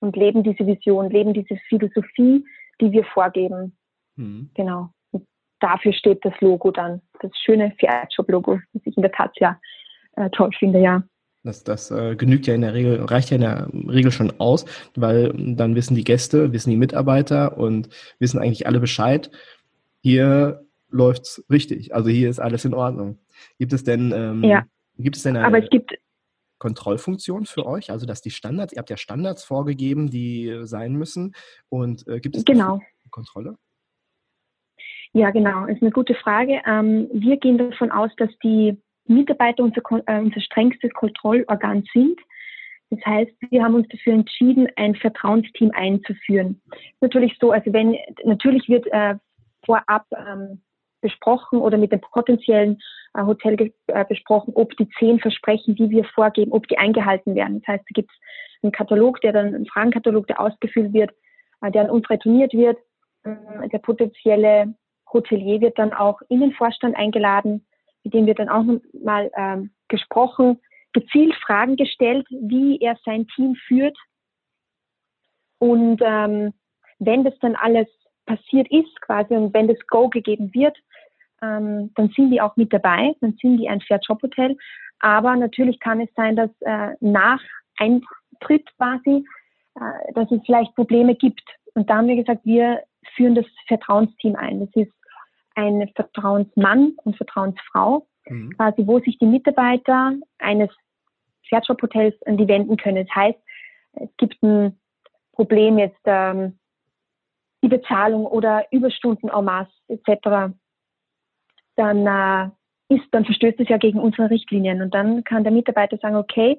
[0.00, 2.44] und leben diese Vision, leben diese Philosophie,
[2.80, 3.76] die wir vorgeben.
[4.16, 4.50] Mhm.
[4.54, 4.90] Genau.
[5.10, 5.26] Und
[5.60, 9.60] dafür steht das Logo dann, das schöne Fairjob-Logo, das ich in der Tat sehr
[10.16, 11.02] äh, toll finde, ja.
[11.44, 14.64] Das, das äh, genügt ja in der Regel, reicht ja in der Regel schon aus,
[14.96, 19.30] weil dann wissen die Gäste, wissen die Mitarbeiter und wissen eigentlich alle Bescheid
[20.08, 21.94] hier läuft's richtig.
[21.94, 23.18] Also hier ist alles in Ordnung.
[23.58, 24.64] Gibt es denn, ähm, ja.
[24.96, 25.94] gibt es denn eine Aber es gibt,
[26.58, 27.90] Kontrollfunktion für euch?
[27.90, 31.34] Also dass die Standards, ihr habt ja Standards vorgegeben, die sein müssen.
[31.68, 32.80] Und äh, gibt es genau.
[33.10, 33.56] Kontrolle?
[35.12, 35.66] Ja, genau.
[35.66, 36.60] Das ist eine gute Frage.
[36.66, 42.18] Ähm, wir gehen davon aus, dass die Mitarbeiter unser, äh, unser strengstes Kontrollorgan sind.
[42.90, 46.60] Das heißt, wir haben uns dafür entschieden, ein Vertrauensteam einzuführen.
[47.00, 49.16] Natürlich so, also wenn natürlich wird äh,
[49.68, 50.62] vorab ähm,
[51.00, 52.80] besprochen oder mit dem potenziellen
[53.14, 57.60] äh, Hotel äh, besprochen, ob die zehn Versprechen, die wir vorgeben, ob die eingehalten werden.
[57.60, 58.16] Das heißt, da gibt es
[58.62, 61.10] einen Katalog, der dann, einen Fragenkatalog, der ausgefüllt wird,
[61.60, 62.78] äh, der an uns retourniert wird.
[63.24, 64.74] Ähm, der potenzielle
[65.12, 67.66] Hotelier wird dann auch in den Vorstand eingeladen,
[68.04, 68.64] mit dem wird dann auch
[69.02, 70.60] mal ähm, gesprochen,
[70.92, 73.96] gezielt Fragen gestellt, wie er sein Team führt.
[75.58, 76.54] Und ähm,
[76.98, 77.88] wenn das dann alles
[78.28, 80.76] passiert ist quasi und wenn das Go gegeben wird,
[81.42, 84.56] ähm, dann sind die auch mit dabei, dann sind die ein Fair Job Hotel.
[85.00, 87.40] Aber natürlich kann es sein, dass äh, nach
[87.78, 89.24] Eintritt quasi,
[89.76, 91.42] äh, dass es vielleicht Probleme gibt.
[91.74, 92.82] Und da haben wir gesagt, wir
[93.14, 94.60] führen das Vertrauensteam ein.
[94.60, 94.92] Das ist
[95.54, 98.50] ein Vertrauensmann und Vertrauensfrau, mhm.
[98.56, 100.70] quasi, wo sich die Mitarbeiter eines
[101.48, 103.06] Fair Job Hotels an die wenden können.
[103.06, 103.38] Das heißt,
[103.94, 104.78] es gibt ein
[105.32, 106.58] Problem jetzt, ähm,
[107.62, 110.52] die Bezahlung oder Überstunden en masse etc
[111.78, 114.82] dann äh, ist, dann verstößt es ja gegen unsere Richtlinien.
[114.82, 116.58] Und dann kann der Mitarbeiter sagen, okay,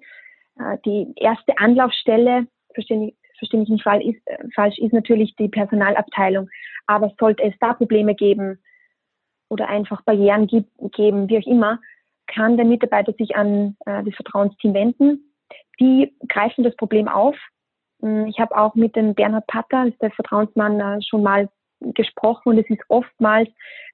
[0.58, 5.36] äh, die erste Anlaufstelle, verstehe ich, verstehe ich nicht falsch ist, äh, falsch, ist natürlich
[5.36, 6.50] die Personalabteilung.
[6.88, 8.60] Aber sollte es da Probleme geben
[9.50, 11.80] oder einfach Barrieren gibt, geben, wie auch immer,
[12.28, 15.34] kann der Mitarbeiter sich an äh, das Vertrauensteam wenden.
[15.80, 17.36] Die greifen das Problem auf.
[18.02, 22.50] Hm, ich habe auch mit dem Bernhard Patter, ist der Vertrauensmann, äh, schon mal gesprochen
[22.50, 23.50] und es ist oftmals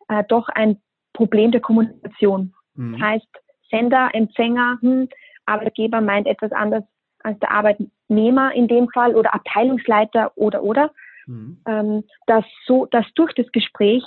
[0.08, 0.82] äh, doch ein
[1.14, 2.54] Problem der Kommunikation.
[2.76, 2.94] Mhm.
[2.94, 3.28] Das heißt,
[3.70, 5.10] Sender, Empfänger, hm,
[5.46, 6.84] Arbeitgeber meint etwas anders
[7.24, 10.92] als der Arbeitnehmer in dem Fall oder Abteilungsleiter oder oder.
[11.28, 11.58] Mhm.
[11.68, 14.04] Ähm, dass so, dass durch das Gespräch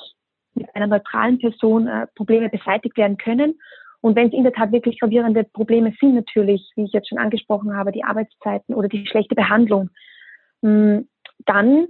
[0.55, 3.59] mit einer neutralen Person äh, Probleme beseitigt werden können.
[4.01, 7.19] Und wenn es in der Tat wirklich gravierende Probleme sind, natürlich, wie ich jetzt schon
[7.19, 9.91] angesprochen habe, die Arbeitszeiten oder die schlechte Behandlung,
[10.63, 11.09] hm,
[11.47, 11.89] dann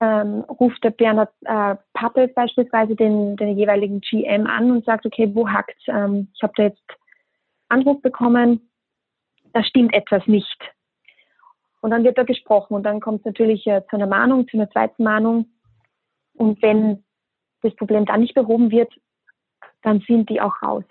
[0.00, 5.30] ähm, ruft der Bernhard äh, Pappe beispielsweise den, den jeweiligen GM an und sagt, okay,
[5.34, 5.82] wo hackt's?
[5.88, 6.82] Ähm, ich habe da jetzt
[7.68, 8.70] Anruf bekommen,
[9.52, 10.58] da stimmt etwas nicht.
[11.80, 14.56] Und dann wird da gesprochen und dann kommt es natürlich äh, zu einer Mahnung, zu
[14.56, 15.46] einer zweiten Mahnung.
[16.34, 17.04] Und wenn
[17.62, 18.92] das Problem dann nicht behoben wird,
[19.82, 20.84] dann sind die auch raus.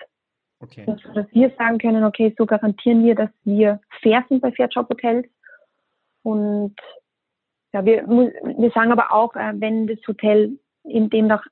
[0.59, 0.85] Okay.
[0.85, 4.67] Dass, dass wir sagen können, okay, so garantieren wir, dass wir fair sind bei Fair
[4.69, 5.27] Job Hotels
[6.23, 6.75] und
[7.73, 11.43] ja, wir, wir sagen aber auch, äh, wenn das Hotel in dem noch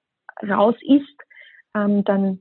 [0.41, 1.15] raus ist,
[1.75, 2.39] ähm, dann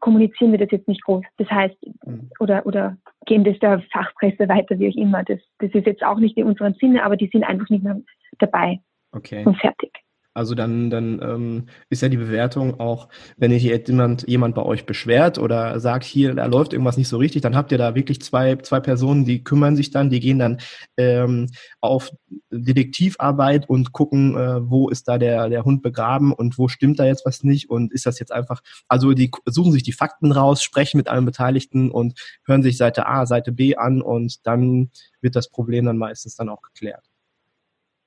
[0.00, 1.24] kommunizieren wir das jetzt nicht groß.
[1.38, 2.30] Das heißt, mhm.
[2.38, 5.24] oder, oder geben das der Fachpresse weiter, wie auch immer.
[5.24, 8.00] Das, das ist jetzt auch nicht in unserem Sinne, aber die sind einfach nicht mehr
[8.38, 8.80] dabei
[9.12, 9.44] okay.
[9.44, 9.92] und fertig.
[10.34, 14.86] Also dann, dann ähm, ist ja die Bewertung auch, wenn sich jemand, jemand bei euch
[14.86, 18.22] beschwert oder sagt, hier, da läuft irgendwas nicht so richtig, dann habt ihr da wirklich
[18.22, 20.58] zwei, zwei Personen, die kümmern sich dann, die gehen dann
[20.96, 21.50] ähm,
[21.82, 22.10] auf
[22.50, 27.04] Detektivarbeit und gucken, äh, wo ist da der, der Hund begraben und wo stimmt da
[27.04, 30.62] jetzt was nicht und ist das jetzt einfach, also die suchen sich die Fakten raus,
[30.62, 34.90] sprechen mit allen Beteiligten und hören sich Seite A, Seite B an und dann
[35.20, 37.11] wird das Problem dann meistens dann auch geklärt.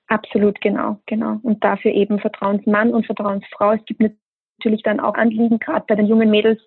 [0.07, 1.39] Absolut, genau, genau.
[1.41, 3.73] Und dafür eben Vertrauensmann und Vertrauensfrau.
[3.73, 6.61] Es gibt natürlich dann auch Anliegen, gerade bei den jungen Mädels,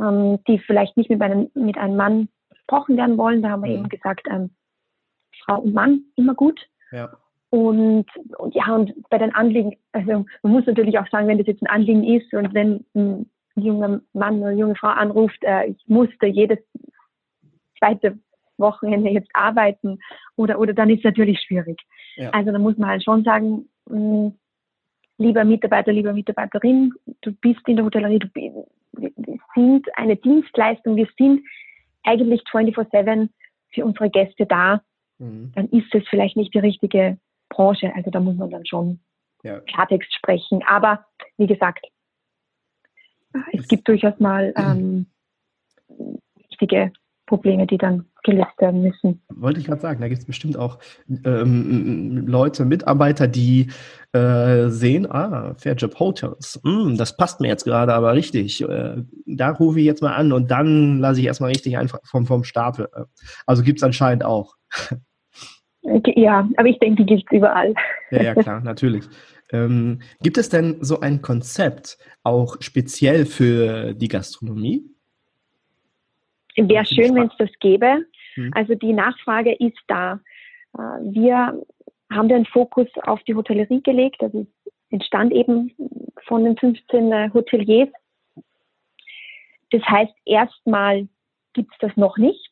[0.00, 3.42] ähm, die vielleicht nicht mit einem, mit einem Mann gesprochen werden wollen.
[3.42, 3.78] Da haben wir mhm.
[3.78, 4.50] eben gesagt, ähm,
[5.44, 6.60] Frau und Mann immer gut.
[6.92, 7.10] Ja.
[7.50, 11.46] Und, und ja, und bei den Anliegen, also man muss natürlich auch sagen, wenn das
[11.46, 15.82] jetzt ein Anliegen ist und wenn ein junger Mann oder junge Frau anruft, äh, ich
[15.86, 16.58] musste jedes
[17.78, 18.18] zweite
[18.58, 19.98] Wochenende jetzt arbeiten
[20.36, 21.80] oder, oder dann ist es natürlich schwierig.
[22.16, 22.30] Ja.
[22.30, 24.38] Also da muss man halt schon sagen, mh, hm,
[25.18, 29.12] lieber Mitarbeiter, lieber Mitarbeiterin, du bist in der Hotellerie, du, wir
[29.54, 31.42] sind eine Dienstleistung, wir sind
[32.04, 33.28] eigentlich 24-7
[33.70, 34.80] für unsere Gäste da,
[35.18, 35.52] mhm.
[35.54, 37.18] dann ist es vielleicht nicht die richtige
[37.48, 37.92] Branche.
[37.94, 39.00] Also da muss man dann schon
[39.42, 39.60] ja.
[39.60, 40.62] Klartext sprechen.
[40.66, 41.04] Aber
[41.36, 41.86] wie gesagt,
[43.52, 45.06] es gibt durchaus mal ähm,
[46.36, 46.92] wichtige
[47.28, 49.22] Probleme, die dann gelöst werden müssen.
[49.28, 50.78] Wollte ich gerade sagen, da gibt es bestimmt auch
[51.24, 53.70] ähm, Leute, Mitarbeiter, die
[54.12, 58.62] äh, sehen, ah, Fairjob Hotels, mm, das passt mir jetzt gerade aber richtig.
[58.62, 62.26] Äh, da rufe ich jetzt mal an und dann lasse ich erstmal richtig einfach vom,
[62.26, 62.88] vom Stapel.
[63.46, 64.54] Also gibt es anscheinend auch.
[66.16, 67.74] Ja, aber ich denke, die gibt es überall.
[68.10, 69.04] Ja, ja, klar, natürlich.
[69.50, 74.84] Ähm, gibt es denn so ein Konzept auch speziell für die Gastronomie?
[76.66, 78.04] Wäre schön, wenn es das gäbe.
[78.36, 78.50] Mhm.
[78.54, 80.20] Also die Nachfrage ist da.
[80.74, 81.62] Äh, wir
[82.10, 84.22] haben den Fokus auf die Hotellerie gelegt.
[84.22, 84.46] Also
[84.90, 85.72] entstand eben
[86.26, 87.90] von den 15 äh, Hoteliers.
[89.70, 91.08] Das heißt, erstmal
[91.52, 92.50] gibt es das noch nicht.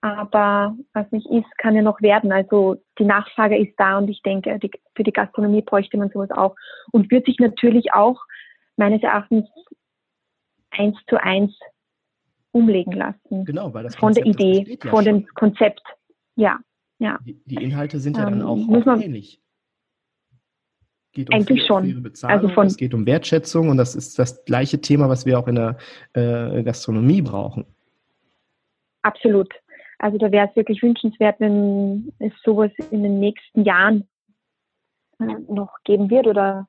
[0.00, 2.30] Aber was nicht ist, kann ja noch werden.
[2.30, 6.30] Also die Nachfrage ist da und ich denke, die, für die Gastronomie bräuchte man sowas
[6.30, 6.54] auch.
[6.92, 8.20] Und wird sich natürlich auch
[8.76, 9.48] meines Erachtens
[10.70, 11.58] eins zu eins
[12.58, 13.44] umlegen lassen.
[13.44, 15.04] Genau, weil das von Konzept, der Idee, ja von schon.
[15.04, 15.82] dem Konzept.
[16.36, 16.58] Ja,
[16.98, 17.18] ja.
[17.24, 19.40] Die, die Inhalte sind ja dann ähm, auch, auch man, ähnlich.
[21.12, 22.02] Geht um Eigentlich schon.
[22.02, 25.38] Bezahlung, also von, es geht um Wertschätzung und das ist das gleiche Thema, was wir
[25.38, 25.78] auch in der
[26.12, 27.64] äh, Gastronomie brauchen.
[29.02, 29.52] Absolut.
[29.98, 34.08] Also da wäre es wirklich wünschenswert, wenn es sowas in den nächsten Jahren
[35.18, 36.68] äh, noch geben wird oder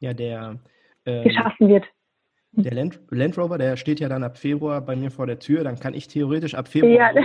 [0.00, 0.58] ja, der
[1.04, 1.84] ähm, geschaffen wird.
[2.52, 5.62] Der Land, Land, Rover, der steht ja dann ab Februar bei mir vor der Tür,
[5.62, 7.10] dann kann ich theoretisch ab Februar ja,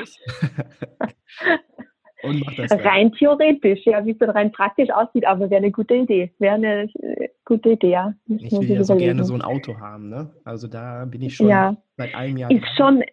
[2.23, 2.69] und mach das.
[2.69, 2.79] Dann.
[2.81, 6.31] Rein theoretisch, ja, wie es dann rein praktisch aussieht, aber wäre eine gute Idee.
[6.37, 8.13] Wäre eine äh, gute Idee, ja.
[8.27, 10.31] Ich will ja so gerne so ein Auto haben, ne?
[10.43, 11.75] Also da bin ich schon ja.
[11.97, 12.51] seit einem Jahr.
[12.51, 13.01] Ist dran.
[13.01, 13.03] schon,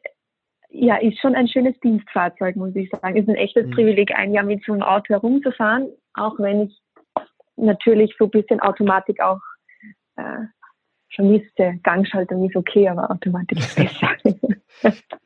[0.69, 3.17] ja, ist schon ein schönes Dienstfahrzeug, muss ich sagen.
[3.17, 3.71] Ist ein echtes hm.
[3.71, 6.79] Privileg, ein Jahr mit so einem Auto herumzufahren, auch wenn ich
[7.57, 9.41] natürlich so ein bisschen Automatik auch
[10.17, 10.45] äh,
[11.15, 11.79] vermisste.
[11.83, 14.11] Gangschaltung ist okay, aber Automatik ist besser.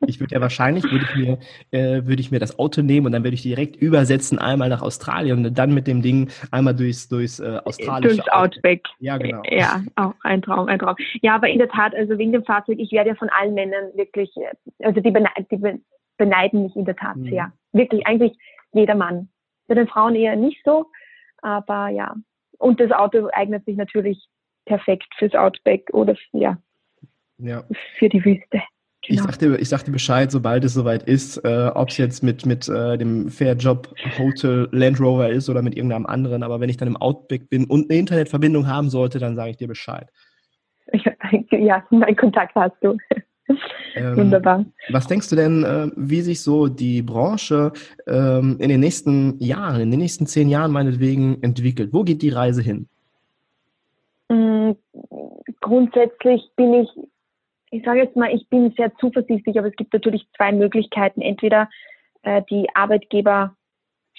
[0.05, 1.37] ich würde ja wahrscheinlich, würde ich mir,
[1.71, 4.81] äh, würde ich mir das Auto nehmen und dann würde ich direkt übersetzen einmal nach
[4.81, 8.87] Australien und dann mit dem Ding einmal durchs, durchs äh, australische Durchs Outback.
[8.99, 9.41] Ja, genau.
[9.49, 10.95] Ja, auch ein Traum, ein Traum.
[11.21, 13.91] Ja, aber in der Tat, also wegen dem Fahrzeug, ich werde ja von allen Männern
[13.95, 15.81] wirklich, äh, also die, beneiden, die
[16.17, 17.29] beneiden mich in der Tat mhm.
[17.29, 17.51] sehr.
[17.73, 18.37] Wirklich, eigentlich
[18.73, 19.29] jeder Mann.
[19.67, 20.85] Bei den Frauen eher nicht so,
[21.41, 22.15] aber ja.
[22.59, 24.27] Und das Auto eignet sich natürlich
[24.67, 26.57] perfekt fürs Outback oder ja,
[27.39, 27.63] ja.
[27.97, 28.61] für die Wüste.
[29.07, 29.21] Genau.
[29.21, 32.67] Ich, sagte, ich sagte Bescheid, sobald es soweit ist, äh, ob es jetzt mit, mit
[32.67, 36.43] äh, dem Fairjob Hotel Land Rover ist oder mit irgendeinem anderen.
[36.43, 39.57] Aber wenn ich dann im Outback bin und eine Internetverbindung haben sollte, dann sage ich
[39.57, 40.09] dir Bescheid.
[41.51, 42.97] Ja, meinen Kontakt hast du.
[43.95, 44.65] Ähm, Wunderbar.
[44.89, 47.71] Was denkst du denn, äh, wie sich so die Branche
[48.07, 51.91] ähm, in den nächsten Jahren, in den nächsten zehn Jahren meinetwegen entwickelt?
[51.93, 52.87] Wo geht die Reise hin?
[54.29, 54.71] Mm,
[55.61, 56.89] grundsätzlich bin ich,
[57.71, 61.21] ich sage jetzt mal, ich bin sehr zuversichtlich, aber es gibt natürlich zwei Möglichkeiten.
[61.21, 61.69] Entweder
[62.23, 63.55] äh, die Arbeitgeber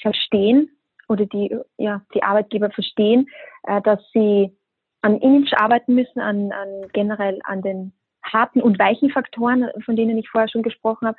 [0.01, 0.71] verstehen
[1.09, 3.29] oder die, ja, die Arbeitgeber verstehen,
[3.65, 4.57] äh, dass sie
[5.03, 7.93] an Image arbeiten müssen, an, an generell an den
[8.23, 11.19] harten und weichen Faktoren, von denen ich vorher schon gesprochen habe,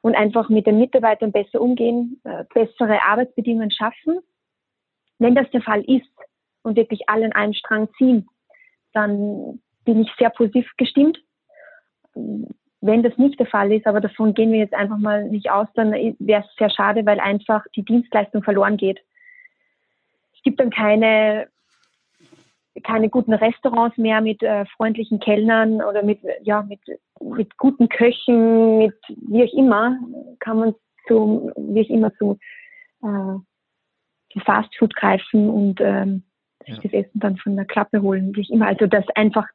[0.00, 4.20] und einfach mit den Mitarbeitern besser umgehen, äh, bessere Arbeitsbedingungen schaffen.
[5.18, 6.06] Wenn das der Fall ist,
[6.66, 8.28] und wirklich alle in einen Strang ziehen,
[8.92, 11.18] dann bin ich sehr positiv gestimmt.
[12.80, 15.68] Wenn das nicht der Fall ist, aber davon gehen wir jetzt einfach mal nicht aus,
[15.74, 19.00] dann wäre es sehr schade, weil einfach die Dienstleistung verloren geht.
[20.34, 21.48] Es gibt dann keine,
[22.82, 26.80] keine guten Restaurants mehr mit äh, freundlichen Kellnern oder mit, ja, mit,
[27.20, 29.98] mit guten Köchen, mit wie auch immer,
[30.40, 30.74] kann man
[31.06, 32.38] zu, wie auch immer zu,
[33.02, 33.38] äh,
[34.32, 36.24] zu Fastfood greifen und ähm,
[36.66, 38.66] sich das Essen dann von der Klappe holen, wie ich immer.
[38.66, 39.46] Also dass einfach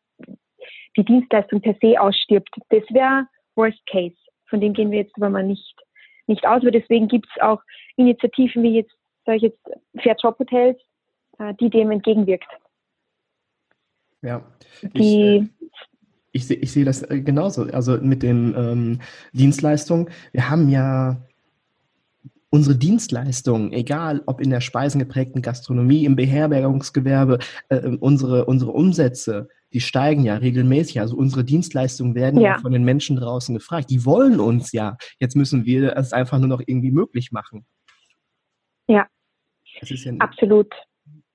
[0.98, 2.50] die Dienstleistung per se ausstirbt.
[2.70, 4.16] Das wäre Worst Case.
[4.48, 5.76] Von dem gehen wir jetzt aber mal nicht,
[6.28, 6.62] nicht aus.
[6.62, 7.62] Aber deswegen gibt es auch
[7.96, 8.94] Initiativen wie jetzt,
[9.26, 9.60] sage ich jetzt,
[10.02, 10.80] Fair Job Hotels,
[11.40, 12.48] äh, die dem entgegenwirkt.
[14.22, 14.44] Ja.
[14.84, 15.50] Die,
[16.32, 17.64] ich, äh, ich, ich sehe das äh, genauso.
[17.64, 19.00] Also mit den ähm,
[19.34, 20.10] Dienstleistungen.
[20.32, 21.18] Wir haben ja
[22.52, 29.80] unsere Dienstleistungen, egal ob in der speisengeprägten Gastronomie, im Beherbergungsgewerbe, äh, unsere, unsere Umsätze, die
[29.80, 31.00] steigen ja regelmäßig.
[31.00, 32.58] Also unsere Dienstleistungen werden ja.
[32.60, 33.90] von den Menschen draußen gefragt.
[33.90, 34.98] Die wollen uns ja.
[35.18, 37.66] Jetzt müssen wir es einfach nur noch irgendwie möglich machen.
[38.88, 39.08] Ja,
[39.82, 40.74] ja absolut.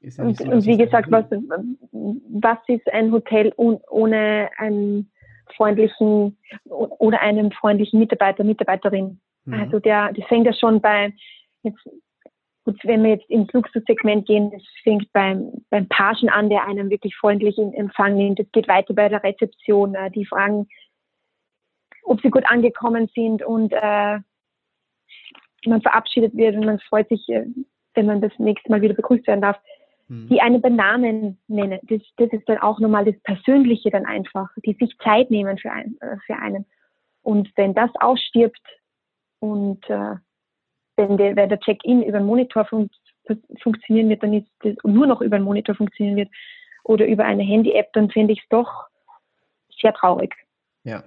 [0.01, 5.11] Ja und, so, und, wie gesagt, was, was ist ein Hotel ohne einen
[5.57, 9.19] freundlichen oder einem freundlichen Mitarbeiter, Mitarbeiterin?
[9.47, 9.55] Mhm.
[9.55, 11.13] Also der, das fängt ja schon bei,
[11.63, 11.83] jetzt,
[12.65, 16.91] gut, wenn wir jetzt ins Luxussegment gehen, das fängt beim, beim Pagen an, der einen
[16.91, 18.41] wirklich freundlich in Empfang nimmt.
[18.41, 20.69] Es geht weiter bei der Rezeption, äh, die fragen,
[22.03, 24.19] ob sie gut angekommen sind und äh,
[25.67, 27.47] man verabschiedet wird und man freut sich, äh,
[27.95, 29.59] wenn man das nächste Mal wieder begrüßt werden darf,
[30.09, 30.29] mhm.
[30.29, 31.81] die einen beim Namen nennen.
[31.85, 35.73] Das, das ist dann auch nochmal das Persönliche dann einfach, die sich Zeit nehmen für,
[35.73, 36.67] ein, äh, für einen.
[37.23, 38.61] Und wenn das ausstirbt,
[39.41, 40.17] und äh,
[40.97, 42.91] wenn, der, wenn der Check-in über den Monitor fun
[43.61, 46.29] funktionieren wird, dann ist das nur noch über den Monitor funktionieren wird
[46.85, 48.87] oder über eine Handy-App, dann finde ich es doch
[49.81, 50.35] sehr traurig.
[50.85, 51.03] Ja.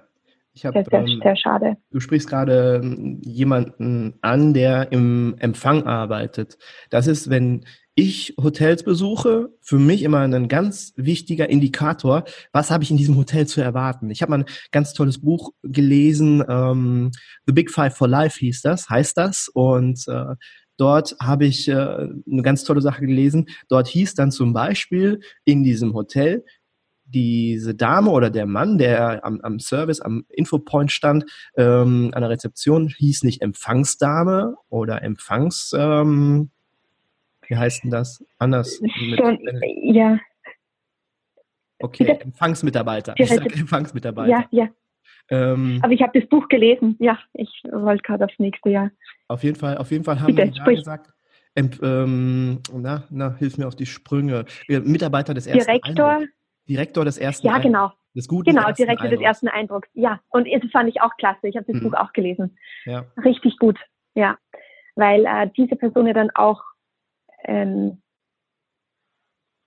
[0.60, 1.76] Ich hab, sehr, sehr, ähm, sehr schade.
[1.90, 6.58] Du sprichst gerade ähm, jemanden an, der im Empfang arbeitet.
[6.90, 12.84] Das ist, wenn ich Hotels besuche, für mich immer ein ganz wichtiger Indikator, was habe
[12.84, 14.10] ich in diesem Hotel zu erwarten.
[14.10, 17.10] Ich habe mal ein ganz tolles Buch gelesen, ähm,
[17.46, 19.48] The Big Five for Life hieß das, heißt das.
[19.48, 20.34] Und äh,
[20.80, 23.50] Dort habe ich äh, eine ganz tolle Sache gelesen.
[23.68, 26.42] Dort hieß dann zum Beispiel in diesem Hotel,
[27.10, 31.24] diese Dame oder der Mann, der am, am Service, am Infopoint stand,
[31.56, 36.50] ähm, an der Rezeption, hieß nicht Empfangsdame oder Empfangs, ähm,
[37.50, 38.24] wie heißt denn das?
[38.38, 38.80] Anders.
[39.16, 39.38] Schon,
[39.82, 40.18] ja.
[41.80, 42.20] Okay, Bitte?
[42.20, 43.14] Empfangsmitarbeiter.
[43.16, 44.30] Ich sage Empfangsmitarbeiter.
[44.30, 44.68] Ja, ja.
[45.30, 46.96] Ähm, Aber ich habe das Buch gelesen.
[47.00, 48.90] Ja, ich wollte gerade aufs nächste Jahr.
[49.28, 51.12] Auf jeden Fall, auf jeden Fall haben Bitte, da gesagt,
[51.56, 54.44] ähm, na, na, hilf mir auf die Sprünge.
[54.68, 56.10] Mitarbeiter des ersten Direktor.
[56.10, 56.32] Eindrucks.
[56.68, 57.92] Direktor des ersten Ja, genau.
[58.14, 59.10] Des guten genau, Direktor Eindrucks.
[59.10, 59.88] des ersten Eindrucks.
[59.94, 61.48] Ja, und das fand ich auch klasse.
[61.48, 61.90] Ich habe das mhm.
[61.90, 62.58] Buch auch gelesen.
[62.84, 63.04] Ja.
[63.24, 63.78] Richtig gut,
[64.14, 64.36] ja.
[64.96, 66.60] Weil äh, diese Person ja dann auch
[67.44, 68.02] ähm,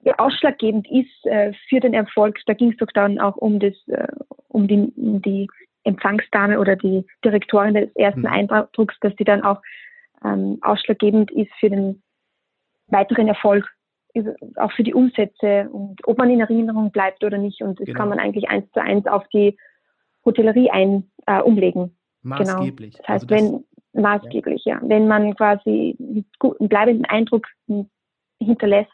[0.02, 2.40] ja, ausschlaggebend ist äh, für den Erfolg.
[2.46, 4.08] Da ging es doch dann auch um das, äh,
[4.50, 5.48] um die, um die
[5.86, 8.28] Empfangsdame oder die Direktorin des ersten mhm.
[8.28, 9.62] Eindrucks, dass die dann auch
[10.24, 12.02] ähm, ausschlaggebend ist für den
[12.88, 13.66] weiteren Erfolg,
[14.58, 17.62] auch für die Umsätze und ob man in Erinnerung bleibt oder nicht.
[17.62, 18.00] Und das genau.
[18.00, 19.58] kann man eigentlich eins zu eins auf die
[20.26, 21.98] Hotellerie ein, äh, umlegen.
[22.24, 22.36] Genau.
[22.38, 22.94] Maßgeblich.
[22.94, 23.04] Genau.
[23.06, 24.76] Das heißt, also das, wenn maßgeblich, ja.
[24.76, 24.90] ja.
[24.90, 27.48] Wenn man quasi einen bleibenden Eindruck
[28.40, 28.92] hinterlässt,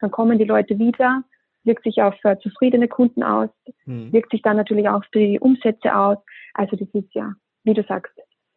[0.00, 1.22] dann kommen die Leute wieder,
[1.64, 3.50] wirkt sich auf äh, zufriedene Kunden aus,
[3.84, 4.12] hm.
[4.12, 6.18] wirkt sich dann natürlich auch auf die Umsätze aus.
[6.54, 8.12] Also das ist ja, wie du sagst,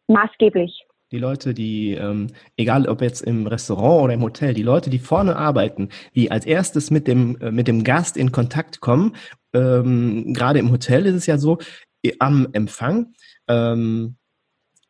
[0.08, 0.85] maßgeblich.
[1.12, 4.98] Die Leute, die, ähm, egal ob jetzt im Restaurant oder im Hotel, die Leute, die
[4.98, 9.14] vorne arbeiten, die als erstes mit dem, äh, mit dem Gast in Kontakt kommen,
[9.52, 11.58] ähm, gerade im Hotel ist es ja so,
[12.18, 13.14] am Empfang,
[13.48, 14.16] ähm,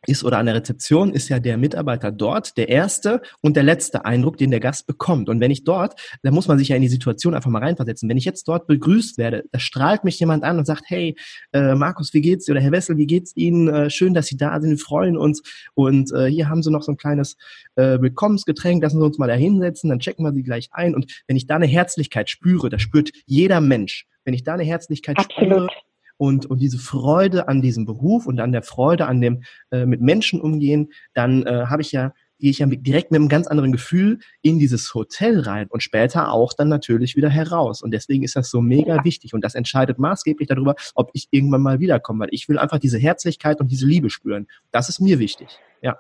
[0.07, 4.05] ist oder an der Rezeption ist ja der Mitarbeiter dort der erste und der letzte
[4.05, 5.29] Eindruck, den der Gast bekommt.
[5.29, 8.09] Und wenn ich dort, da muss man sich ja in die Situation einfach mal reinversetzen.
[8.09, 11.17] Wenn ich jetzt dort begrüßt werde, da strahlt mich jemand an und sagt, hey,
[11.53, 12.53] äh, Markus, wie geht's dir?
[12.53, 13.69] Oder Herr Wessel, wie geht's Ihnen?
[13.69, 15.43] Äh, schön, dass Sie da sind, wir freuen uns.
[15.75, 17.37] Und äh, hier haben Sie noch so ein kleines
[17.77, 20.95] äh, Willkommensgetränk, lassen Sie uns mal da hinsetzen, dann checken wir Sie gleich ein.
[20.95, 24.07] Und wenn ich da eine Herzlichkeit spüre, das spürt jeder Mensch.
[24.25, 25.53] Wenn ich da eine Herzlichkeit Absolut.
[25.53, 25.69] spüre,
[26.17, 30.01] und, und diese Freude an diesem Beruf und an der Freude an dem äh, mit
[30.01, 33.73] Menschen umgehen, dann äh, habe ich ja gehe ich ja direkt mit einem ganz anderen
[33.73, 37.83] Gefühl in dieses Hotel rein und später auch dann natürlich wieder heraus.
[37.83, 41.63] Und deswegen ist das so mega wichtig und das entscheidet maßgeblich darüber, ob ich irgendwann
[41.63, 44.47] mal wiederkomme, weil ich will einfach diese Herzlichkeit und diese Liebe spüren.
[44.71, 45.59] Das ist mir wichtig.
[45.83, 45.99] Ja.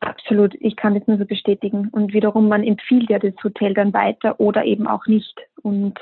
[0.00, 1.88] Absolut, ich kann das nur so bestätigen.
[1.90, 5.34] Und wiederum, man empfiehlt ja das Hotel dann weiter oder eben auch nicht.
[5.62, 5.98] Und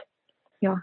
[0.60, 0.82] ja,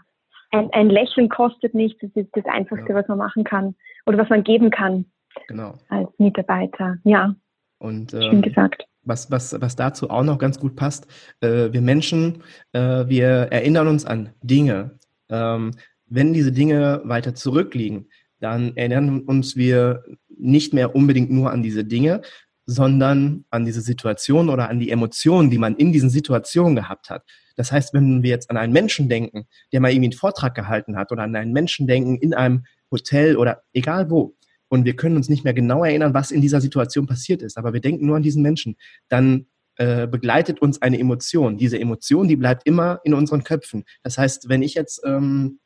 [0.54, 2.94] ein, ein Lächeln kostet nichts, das ist das Einfachste, ja.
[2.94, 3.74] was man machen kann
[4.06, 5.04] oder was man geben kann
[5.48, 5.74] genau.
[5.88, 6.98] als Mitarbeiter.
[7.04, 7.34] Ja,
[7.78, 8.86] und, ähm, schön gesagt.
[9.02, 11.06] Was, was, was dazu auch noch ganz gut passt,
[11.40, 12.42] äh, wir Menschen,
[12.72, 14.98] äh, wir erinnern uns an Dinge.
[15.28, 15.72] Ähm,
[16.06, 18.08] wenn diese Dinge weiter zurückliegen,
[18.40, 22.22] dann erinnern uns wir nicht mehr unbedingt nur an diese Dinge,
[22.66, 27.24] sondern an diese Situation oder an die Emotionen, die man in diesen Situationen gehabt hat.
[27.56, 30.96] Das heißt, wenn wir jetzt an einen Menschen denken, der mal irgendwie einen Vortrag gehalten
[30.96, 34.34] hat oder an einen Menschen denken in einem Hotel oder egal wo,
[34.68, 37.72] und wir können uns nicht mehr genau erinnern, was in dieser Situation passiert ist, aber
[37.72, 38.76] wir denken nur an diesen Menschen,
[39.08, 39.46] dann
[39.76, 41.58] äh, begleitet uns eine Emotion.
[41.58, 43.84] Diese Emotion, die bleibt immer in unseren Köpfen.
[44.02, 45.60] Das heißt, wenn ich jetzt ähm,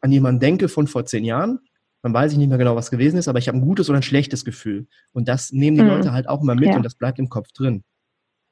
[0.00, 1.60] an jemanden denke von vor zehn Jahren,
[2.04, 3.98] dann weiß ich nicht mehr genau, was gewesen ist, aber ich habe ein gutes oder
[3.98, 4.86] ein schlechtes Gefühl.
[5.14, 5.88] Und das nehmen die mhm.
[5.88, 6.76] Leute halt auch immer mit ja.
[6.76, 7.82] und das bleibt im Kopf drin.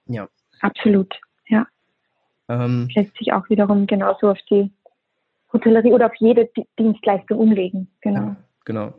[0.07, 0.26] Ja.
[0.61, 1.66] Absolut, ja.
[2.48, 4.72] Ähm, Lässt sich auch wiederum genauso auf die
[5.53, 6.48] Hotellerie oder auf jede
[6.78, 7.88] Dienstleistung umlegen.
[8.00, 8.20] Genau.
[8.20, 8.94] Ja, genau.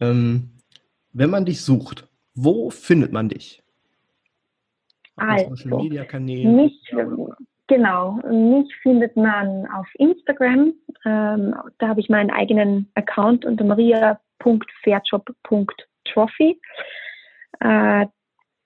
[0.00, 0.50] Ähm,
[1.12, 3.62] wenn man dich sucht, wo findet man dich?
[5.14, 6.48] Also, Social Media Kanäle.
[6.48, 6.92] Mich,
[7.66, 10.74] genau, mich findet man auf Instagram.
[11.04, 16.60] Ähm, da habe ich meinen eigenen Account unter maria.fairjob.trophy,
[17.60, 18.06] äh,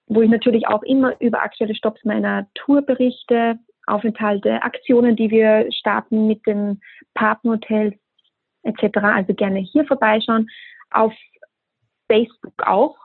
[0.06, 5.72] wo ich natürlich auch immer über aktuelle Stops meiner Tour berichte, Aufenthalte, Aktionen, die wir
[5.72, 6.82] starten mit den
[7.14, 7.94] Partnerhotels
[8.62, 8.98] etc.
[8.98, 10.48] Also gerne hier vorbeischauen.
[10.90, 11.14] Auf
[12.08, 12.99] Facebook auch.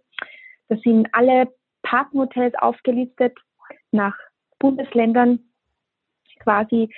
[0.68, 3.38] Da sind alle Partnerhotels aufgelistet
[3.92, 4.16] nach
[4.58, 5.38] Bundesländern.
[6.40, 6.90] Quasi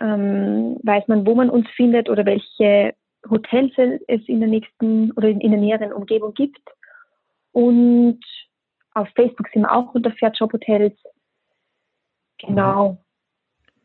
[0.00, 2.94] ähm, weiß man, wo man uns findet oder welche
[3.28, 3.72] Hotels
[4.06, 6.62] es in der nächsten oder in, in der näheren Umgebung gibt.
[7.52, 8.20] Und
[8.94, 10.96] auf Facebook sind wir auch unter Fairjob Hotels.
[12.38, 12.98] Genau.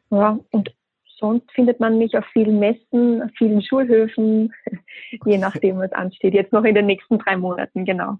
[0.10, 0.74] Ja, und
[1.20, 4.54] sonst findet man mich auf vielen Messen, auf vielen Schulhöfen,
[5.26, 6.34] je nachdem, was ansteht.
[6.34, 8.18] Jetzt noch in den nächsten drei Monaten, genau.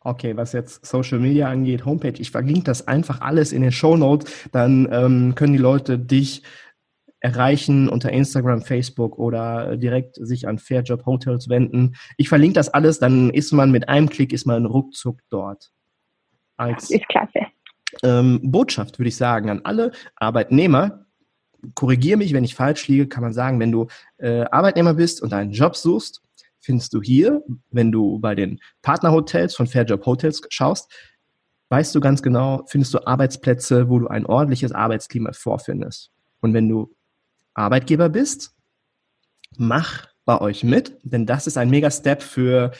[0.00, 3.96] Okay, was jetzt Social Media angeht, Homepage, ich verlinke das einfach alles in den Show
[3.96, 6.42] Notes, dann ähm, können die Leute dich
[7.20, 11.96] erreichen unter Instagram, Facebook oder direkt sich an Fairjob Hotels wenden.
[12.16, 15.70] Ich verlinke das alles, dann ist man mit einem Klick, ist man ruckzuck dort.
[16.56, 17.40] Als ist klasse.
[18.02, 21.06] Ähm, Botschaft würde ich sagen an alle Arbeitnehmer,
[21.74, 23.88] korrigiere mich, wenn ich falsch liege, kann man sagen, wenn du
[24.18, 26.22] äh, Arbeitnehmer bist und einen Job suchst,
[26.60, 30.90] findest du hier, wenn du bei den Partnerhotels von Fairjob Hotels schaust,
[31.70, 36.10] weißt du ganz genau, findest du Arbeitsplätze, wo du ein ordentliches Arbeitsklima vorfindest.
[36.40, 36.94] Und wenn du
[37.54, 38.54] Arbeitgeber bist,
[39.56, 42.72] mach bei euch mit, denn das ist ein mega Step für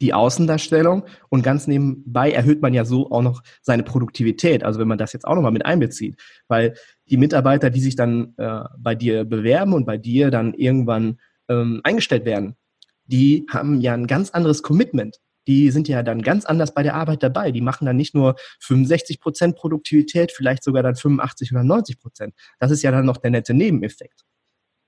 [0.00, 4.62] die Außendarstellung und ganz nebenbei erhöht man ja so auch noch seine Produktivität.
[4.62, 6.74] Also wenn man das jetzt auch nochmal mit einbezieht, weil
[7.10, 11.80] die Mitarbeiter, die sich dann äh, bei dir bewerben und bei dir dann irgendwann ähm,
[11.84, 12.56] eingestellt werden,
[13.04, 15.18] die haben ja ein ganz anderes Commitment.
[15.46, 17.52] Die sind ja dann ganz anders bei der Arbeit dabei.
[17.52, 22.34] Die machen dann nicht nur 65 Prozent Produktivität, vielleicht sogar dann 85 oder 90 Prozent.
[22.58, 24.24] Das ist ja dann noch der nette Nebeneffekt.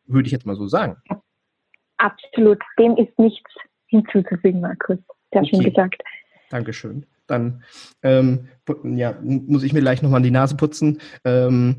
[0.04, 0.96] Würde ich jetzt mal so sagen.
[1.96, 2.58] Absolut.
[2.78, 3.50] Dem ist nichts
[3.86, 4.98] hinzuzufügen, Markus.
[5.32, 5.50] Sehr okay.
[5.50, 6.02] schön gesagt.
[6.50, 7.06] Dankeschön.
[7.26, 7.62] Dann
[8.02, 8.48] ähm,
[8.82, 11.00] ja, muss ich mir gleich nochmal die Nase putzen.
[11.24, 11.76] Ähm,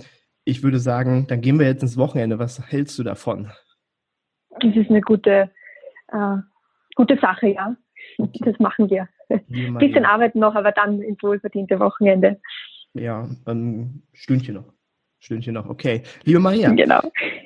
[0.51, 2.37] ich würde sagen, dann gehen wir jetzt ins Wochenende.
[2.37, 3.51] Was hältst du davon?
[4.59, 5.49] Das ist eine gute,
[6.09, 6.37] äh,
[6.95, 7.75] gute Sache, ja.
[8.17, 9.07] Das machen wir.
[9.29, 12.41] Ein bisschen arbeiten noch, aber dann ins wohlverdiente Wochenende.
[12.93, 14.73] Ja, ein Stündchen noch.
[15.19, 16.01] Stündchen noch, okay.
[16.23, 16.99] Liebe Maria, genau.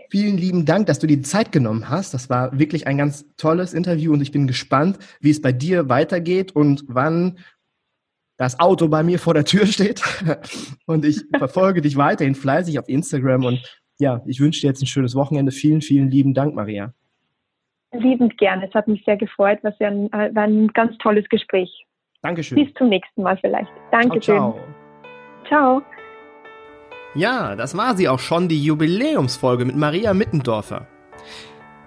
[0.10, 2.14] vielen lieben Dank, dass du die Zeit genommen hast.
[2.14, 5.90] Das war wirklich ein ganz tolles Interview und ich bin gespannt, wie es bei dir
[5.90, 7.38] weitergeht und wann
[8.38, 10.02] das Auto bei mir vor der Tür steht.
[10.86, 14.88] Und ich verfolge dich weiterhin fleißig auf Instagram und ja, ich wünsche dir jetzt ein
[14.88, 15.54] schönes Wochenende.
[15.54, 16.94] Vielen, vielen lieben Dank, Maria.
[17.94, 18.68] Liebend gerne.
[18.68, 19.64] Es hat mich sehr gefreut.
[19.64, 21.86] War, sehr, war ein ganz tolles Gespräch.
[22.22, 22.62] Dankeschön.
[22.62, 23.72] Bis zum nächsten Mal vielleicht.
[23.92, 24.36] Dankeschön.
[24.36, 24.60] Ciao.
[25.48, 25.80] ciao.
[25.80, 25.84] ciao.
[27.16, 30.88] Ja, das war sie auch schon, die Jubiläumsfolge mit Maria Mittendorfer.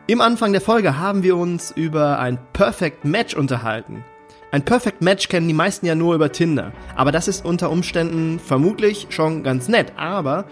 [0.06, 4.02] Im Anfang der Folge haben wir uns über ein Perfect Match unterhalten.
[4.50, 6.72] Ein Perfect Match kennen die meisten ja nur über Tinder.
[6.96, 9.92] Aber das ist unter Umständen vermutlich schon ganz nett.
[9.96, 10.46] Aber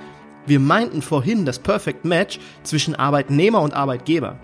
[0.44, 4.36] wir meinten vorhin das Perfect Match zwischen Arbeitnehmer und Arbeitgeber.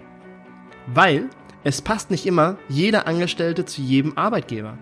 [0.86, 1.28] Weil
[1.64, 4.78] es passt nicht immer jeder Angestellte zu jedem Arbeitgeber.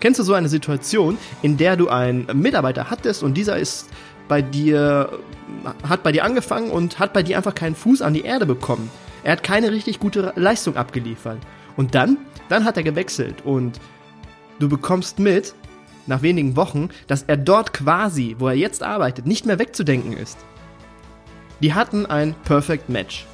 [0.00, 3.88] Kennst du so eine Situation, in der du einen Mitarbeiter hattest und dieser ist
[4.28, 5.18] bei dir,
[5.88, 8.90] hat bei dir angefangen und hat bei dir einfach keinen Fuß an die Erde bekommen.
[9.22, 11.38] Er hat keine richtig gute Leistung abgeliefert.
[11.76, 12.18] Und dann,
[12.48, 13.80] dann hat er gewechselt und
[14.58, 15.54] du bekommst mit,
[16.06, 20.38] nach wenigen Wochen, dass er dort quasi, wo er jetzt arbeitet, nicht mehr wegzudenken ist.
[21.60, 23.26] Die hatten ein Perfect Match.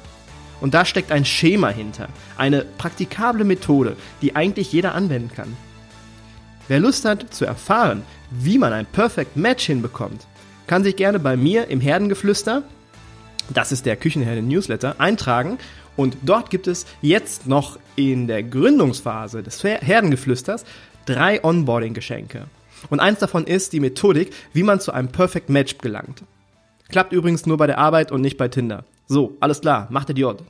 [0.61, 5.57] Und da steckt ein Schema hinter, eine praktikable Methode, die eigentlich jeder anwenden kann.
[6.69, 10.25] Wer Lust hat zu erfahren, wie man ein Perfect Match hinbekommt,
[10.65, 12.63] kann sich gerne bei mir im Herdengeflüster,
[13.49, 15.57] das ist der Küchenherde Newsletter, eintragen.
[15.95, 20.65] Und dort gibt es jetzt noch in der Gründungsphase des Herdengeflüsters
[21.05, 22.45] drei Onboarding-Geschenke.
[22.89, 26.23] Und eins davon ist die Methodik, wie man zu einem Perfect Match gelangt.
[26.89, 28.85] Klappt übrigens nur bei der Arbeit und nicht bei Tinder.
[29.07, 30.43] So, alles klar, macht Idiot.